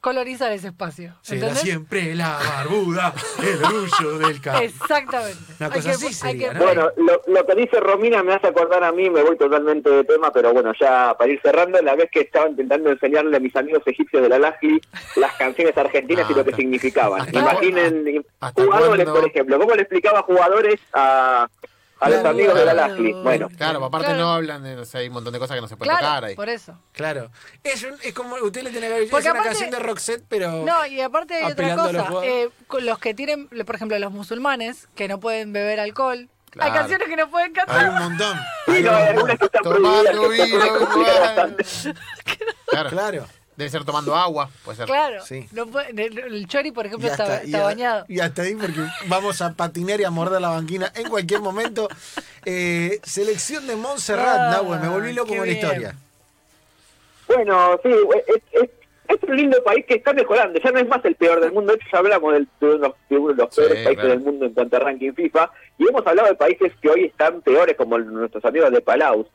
colorizar 0.02 0.52
ese 0.52 0.68
espacio. 0.68 1.16
Será 1.22 1.54
siempre 1.56 2.16
la 2.16 2.38
barbuda, 2.38 3.14
el 3.44 3.64
orgullo 3.64 4.18
del 4.20 4.40
campo. 4.42 4.62
Exactamente. 4.64 5.38
Una 5.60 5.70
cosa 5.70 5.82
que- 5.90 5.96
así 5.96 6.06
hay 6.08 6.14
sería, 6.14 6.50
que- 6.50 6.56
¿no? 6.60 6.64
Bueno, 6.64 6.90
lo, 6.98 7.22
lo 7.28 7.46
que 7.46 7.56
dice 7.56 7.80
Romina 7.80 8.24
me 8.24 8.34
hace 8.34 8.48
acordar 8.48 8.84
a 8.84 8.92
mí, 8.92 9.10
me 9.10 9.24
voy 9.24 9.38
totalmente 9.38 9.90
de 9.90 10.04
tema, 10.04 10.32
pero 10.32 10.54
bueno, 10.54 10.72
ya 10.80 11.16
para 11.18 11.32
ir 11.32 11.42
cerrando, 11.42 11.82
la 11.82 11.96
vez 11.96 12.10
que 12.12 12.22
estaba 12.22 12.48
intentando 12.50 12.90
enseñarle 12.92 13.38
a 13.38 13.40
mis 13.40 13.56
amigos 13.56 13.82
egipcios 13.86 14.22
de 14.24 14.30
la 14.30 14.40
LASLI 14.40 14.80
las 15.18 15.34
canciones 15.34 15.78
argentinas 15.78 16.30
y 16.30 16.34
lo 16.34 16.44
que 16.44 16.52
Hasta- 16.52 16.62
significaban. 16.62 17.28
Imaginen 17.34 18.26
jugadores, 18.56 19.06
por 19.10 19.26
ejemplo, 19.28 19.60
¿cómo 19.60 19.76
le 19.76 19.82
explicaba 19.82 20.20
a 20.20 20.24
jugadores 20.24 20.80
a, 20.94 21.48
a 22.00 22.10
los 22.10 22.20
Claro, 22.20 22.30
amigos 22.30 22.56
de? 22.56 23.14
Bueno, 23.24 23.50
Claro, 23.58 23.84
aparte 23.86 24.06
Claro. 24.08 24.20
no 24.22 24.32
hablan 24.34 24.64
de, 24.64 24.86
hay 24.94 25.08
un 25.08 25.14
montón 25.14 25.34
de 25.34 25.40
cosas 25.40 25.56
que 25.56 25.62
no 25.62 25.68
se 25.68 25.76
pueden 25.78 25.90
Claro, 25.96 26.08
tocar 26.08 26.26
ahí. 26.26 26.36
por 26.36 26.50
eso. 26.50 26.78
Claro. 26.92 27.32
Es, 27.64 27.84
un- 27.84 27.98
es 28.04 28.14
como 28.14 28.36
usted 28.36 28.64
le 28.64 28.70
tiene 28.72 28.88
que 28.88 28.94
haber 28.94 29.04
es 29.06 29.10
Porque 29.10 29.30
una 29.30 29.40
aparte- 29.40 29.50
canción 29.50 29.70
de 29.72 29.80
Roxette, 29.80 30.24
pero. 30.30 30.52
No, 30.66 30.86
y 30.86 31.02
aparte 31.02 31.36
hay 31.36 31.44
otra 31.52 31.54
Apelando 31.54 31.84
a 31.84 31.92
los 31.92 32.02
cosa. 32.04 32.08
jugadores. 32.10 32.46
eh, 32.46 32.50
con 32.68 32.86
los 32.86 33.00
que 33.00 33.14
tienen, 33.14 33.48
por 33.48 33.76
ejemplo, 33.76 33.98
los 34.00 34.12
musulmanes, 34.12 34.88
que 34.96 35.08
no 35.08 35.20
pueden 35.20 35.54
beber 35.54 35.80
alcohol. 35.80 36.30
Claro. 36.50 36.72
Hay 36.72 36.78
canciones 36.80 37.08
que 37.08 37.16
no 37.18 37.30
pueden 37.30 37.54
cantar. 37.54 37.78
Hay 37.80 37.86
un 37.90 37.96
montón. 38.00 38.38
sí, 38.66 38.72
Hay 38.72 38.84
no, 38.84 38.90
un 38.92 38.96
hay 38.96 39.02
montón. 39.04 39.18
algunas 39.18 39.38
que 39.40 39.46
están 39.46 39.62
prohibidas, 39.64 40.04
Tomando 40.04 40.30
que 40.30 40.38
se 40.38 40.48
pueden 40.48 40.52
vino, 40.70 40.80
complicar 40.80 41.16
igual. 41.16 41.36
bastante. 41.36 41.64
Claro. 42.68 42.90
Claro. 42.90 43.26
Debe 43.58 43.70
ser 43.72 43.84
tomando 43.84 44.16
agua, 44.16 44.50
puede 44.64 44.78
ser. 44.78 44.86
Claro. 44.86 45.26
Sí. 45.26 45.48
No 45.52 45.66
puede- 45.66 45.90
el, 46.06 46.48
chori, 46.48 46.72
por 46.72 46.86
ejemplo, 46.86 47.10
está, 47.10 47.24
hasta, 47.24 47.44
y 47.44 47.48
está 47.48 47.62
a- 47.62 47.64
bañado. 47.64 48.06
y 48.08 48.20
hasta 48.20 48.44
ahí 48.44 48.54
porque 48.56 48.80
vamos 49.08 49.42
a 49.42 49.54
patinar 49.54 50.00
y 50.00 50.04
a 50.04 50.12
morder 50.12 50.40
la 50.40 50.50
banquina 50.50 50.92
en 50.96 51.10
cualquier 51.10 51.42
momento. 51.42 51.88
Eh, 52.46 53.00
selección 53.04 53.66
de 53.68 53.76
Montserrat, 53.76 54.38
Ah, 54.40 54.50
Nahue, 54.52 54.78
me 54.78 54.88
volví 54.90 55.12
loco 55.12 55.36
con 55.36 55.46
la 55.48 55.52
historia. 55.52 55.96
Bueno, 57.28 57.80
sí, 57.84 57.90
es, 58.28 58.42
es- 58.62 58.70
es 59.08 59.24
un 59.24 59.36
lindo 59.38 59.64
país 59.64 59.86
que 59.88 59.96
está 59.96 60.14
mejorando. 60.14 60.60
Ya 60.64 60.72
no 60.72 60.80
es 60.80 60.88
más 60.88 61.04
el 61.06 61.16
peor 61.16 61.40
del 61.42 61.52
mundo. 61.54 61.72
De 61.72 61.78
hecho, 61.78 61.88
ya 61.94 62.00
hablamos 62.00 62.34
del- 62.34 62.48
de 62.60 62.68
uno 62.76 62.96
de 63.10 63.18
uno 63.18 63.34
de 63.34 63.44
los 63.44 63.56
Sí, 63.56 63.62
peores 63.62 63.78
países 63.84 63.94
claro. 63.96 64.10
del 64.10 64.20
mundo 64.20 64.46
en 64.46 64.54
cuanto 64.54 64.76
a 64.76 64.80
ranking 64.80 65.14
FIFA. 65.14 65.50
Y 65.80 65.88
hemos 65.88 66.06
hablado 66.06 66.28
de 66.30 66.36
países 66.36 66.74
que 66.82 66.90
hoy 66.90 67.06
están 67.06 67.42
peores, 67.42 67.76
como 67.76 67.98
nuestros 67.98 68.44
amigos 68.46 68.72
de 68.72 68.82
Palau. 68.82 69.28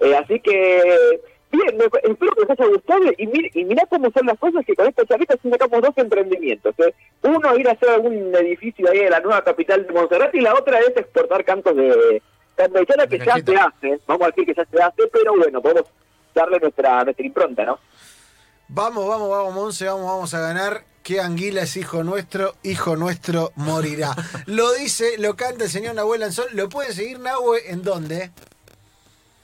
Eh, 0.00 0.16
así 0.16 0.40
que, 0.40 1.20
bien, 1.50 1.76
me- 1.76 1.84
espero 1.84 2.32
que 2.32 2.40
les 2.42 2.50
haya 2.50 2.66
gustado. 2.66 3.00
Y, 3.18 3.26
mir, 3.26 3.50
y 3.54 3.64
mirá 3.64 3.84
cómo 3.86 4.10
son 4.10 4.26
las 4.26 4.38
cosas 4.38 4.64
que 4.64 4.74
con 4.74 4.86
esta 4.86 5.04
charlita 5.06 5.36
sí 5.42 5.50
sacamos 5.50 5.80
dos 5.82 5.92
emprendimientos. 5.96 6.74
¿eh? 6.78 6.94
Uno, 7.22 7.56
ir 7.56 7.68
a 7.68 7.72
hacer 7.72 7.88
algún 7.90 8.34
edificio 8.34 8.88
ahí 8.90 8.98
de 9.00 9.10
la 9.10 9.20
nueva 9.20 9.42
capital 9.44 9.86
de 9.86 9.92
Montserrat. 9.92 10.34
Y 10.34 10.40
la 10.40 10.54
otra 10.54 10.80
es 10.80 10.96
exportar 10.96 11.44
cantos 11.44 11.76
de 11.76 12.22
candochana 12.56 13.06
que 13.06 13.18
ya 13.18 13.34
se 13.36 13.56
hace. 13.56 14.00
Vamos 14.06 14.22
a 14.22 14.26
decir 14.26 14.46
que 14.46 14.54
ya 14.54 14.64
se 14.64 14.82
hace, 14.82 15.06
pero 15.12 15.34
bueno, 15.36 15.60
podemos 15.62 15.84
darle 16.34 16.58
nuestra, 16.60 17.02
nuestra 17.04 17.26
impronta, 17.26 17.64
¿no? 17.64 17.78
Vamos, 18.68 19.08
vamos, 19.08 19.28
vamos, 19.28 19.54
Monse, 19.54 19.86
vamos, 19.86 20.06
vamos 20.06 20.34
a 20.34 20.40
ganar. 20.40 20.84
Que 21.02 21.18
Anguila 21.20 21.62
es 21.62 21.76
hijo 21.78 22.04
nuestro, 22.04 22.54
hijo 22.62 22.94
nuestro 22.94 23.52
morirá. 23.56 24.14
lo 24.46 24.70
dice, 24.74 25.16
lo 25.18 25.34
canta 25.34 25.64
el 25.64 25.70
señor 25.70 25.94
Nahuel 25.94 26.20
Lanzón. 26.20 26.46
¿Lo 26.52 26.68
pueden 26.68 26.92
seguir, 26.92 27.18
Nahue, 27.18 27.70
en 27.70 27.82
dónde? 27.82 28.30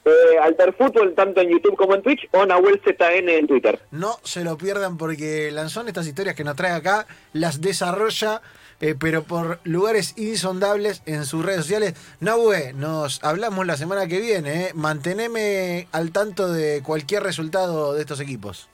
Eh, 0.07 0.37
Alter 0.41 0.73
Fútbol 0.73 1.13
tanto 1.15 1.41
en 1.41 1.49
YouTube 1.49 1.75
como 1.75 1.93
en 1.93 2.01
Twitch 2.01 2.29
o 2.31 2.45
Nahuel 2.45 2.79
ZN 2.81 3.27
en 3.29 3.45
Twitter. 3.45 3.77
No 3.91 4.17
se 4.23 4.43
lo 4.45 4.57
pierdan 4.57 4.97
porque 4.97 5.51
Lanzón 5.51 5.89
estas 5.89 6.07
historias 6.07 6.33
que 6.35 6.45
nos 6.45 6.55
trae 6.55 6.71
acá 6.71 7.05
las 7.33 7.59
desarrolla, 7.59 8.41
eh, 8.79 8.95
pero 8.97 9.23
por 9.23 9.59
lugares 9.65 10.13
insondables 10.17 11.01
en 11.05 11.25
sus 11.25 11.43
redes 11.45 11.61
sociales. 11.61 11.93
Nahue, 12.21 12.71
nos 12.73 13.21
hablamos 13.21 13.65
la 13.67 13.75
semana 13.75 14.07
que 14.07 14.21
viene. 14.21 14.67
eh. 14.67 14.71
Manteneme 14.75 15.87
al 15.91 16.11
tanto 16.13 16.47
de 16.53 16.81
cualquier 16.83 17.23
resultado 17.23 17.93
de 17.93 18.01
estos 18.01 18.21
equipos. 18.21 18.69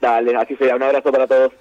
Dale, 0.00 0.36
así 0.36 0.54
será. 0.56 0.76
Un 0.76 0.82
abrazo 0.84 1.10
para 1.10 1.26
todos. 1.26 1.52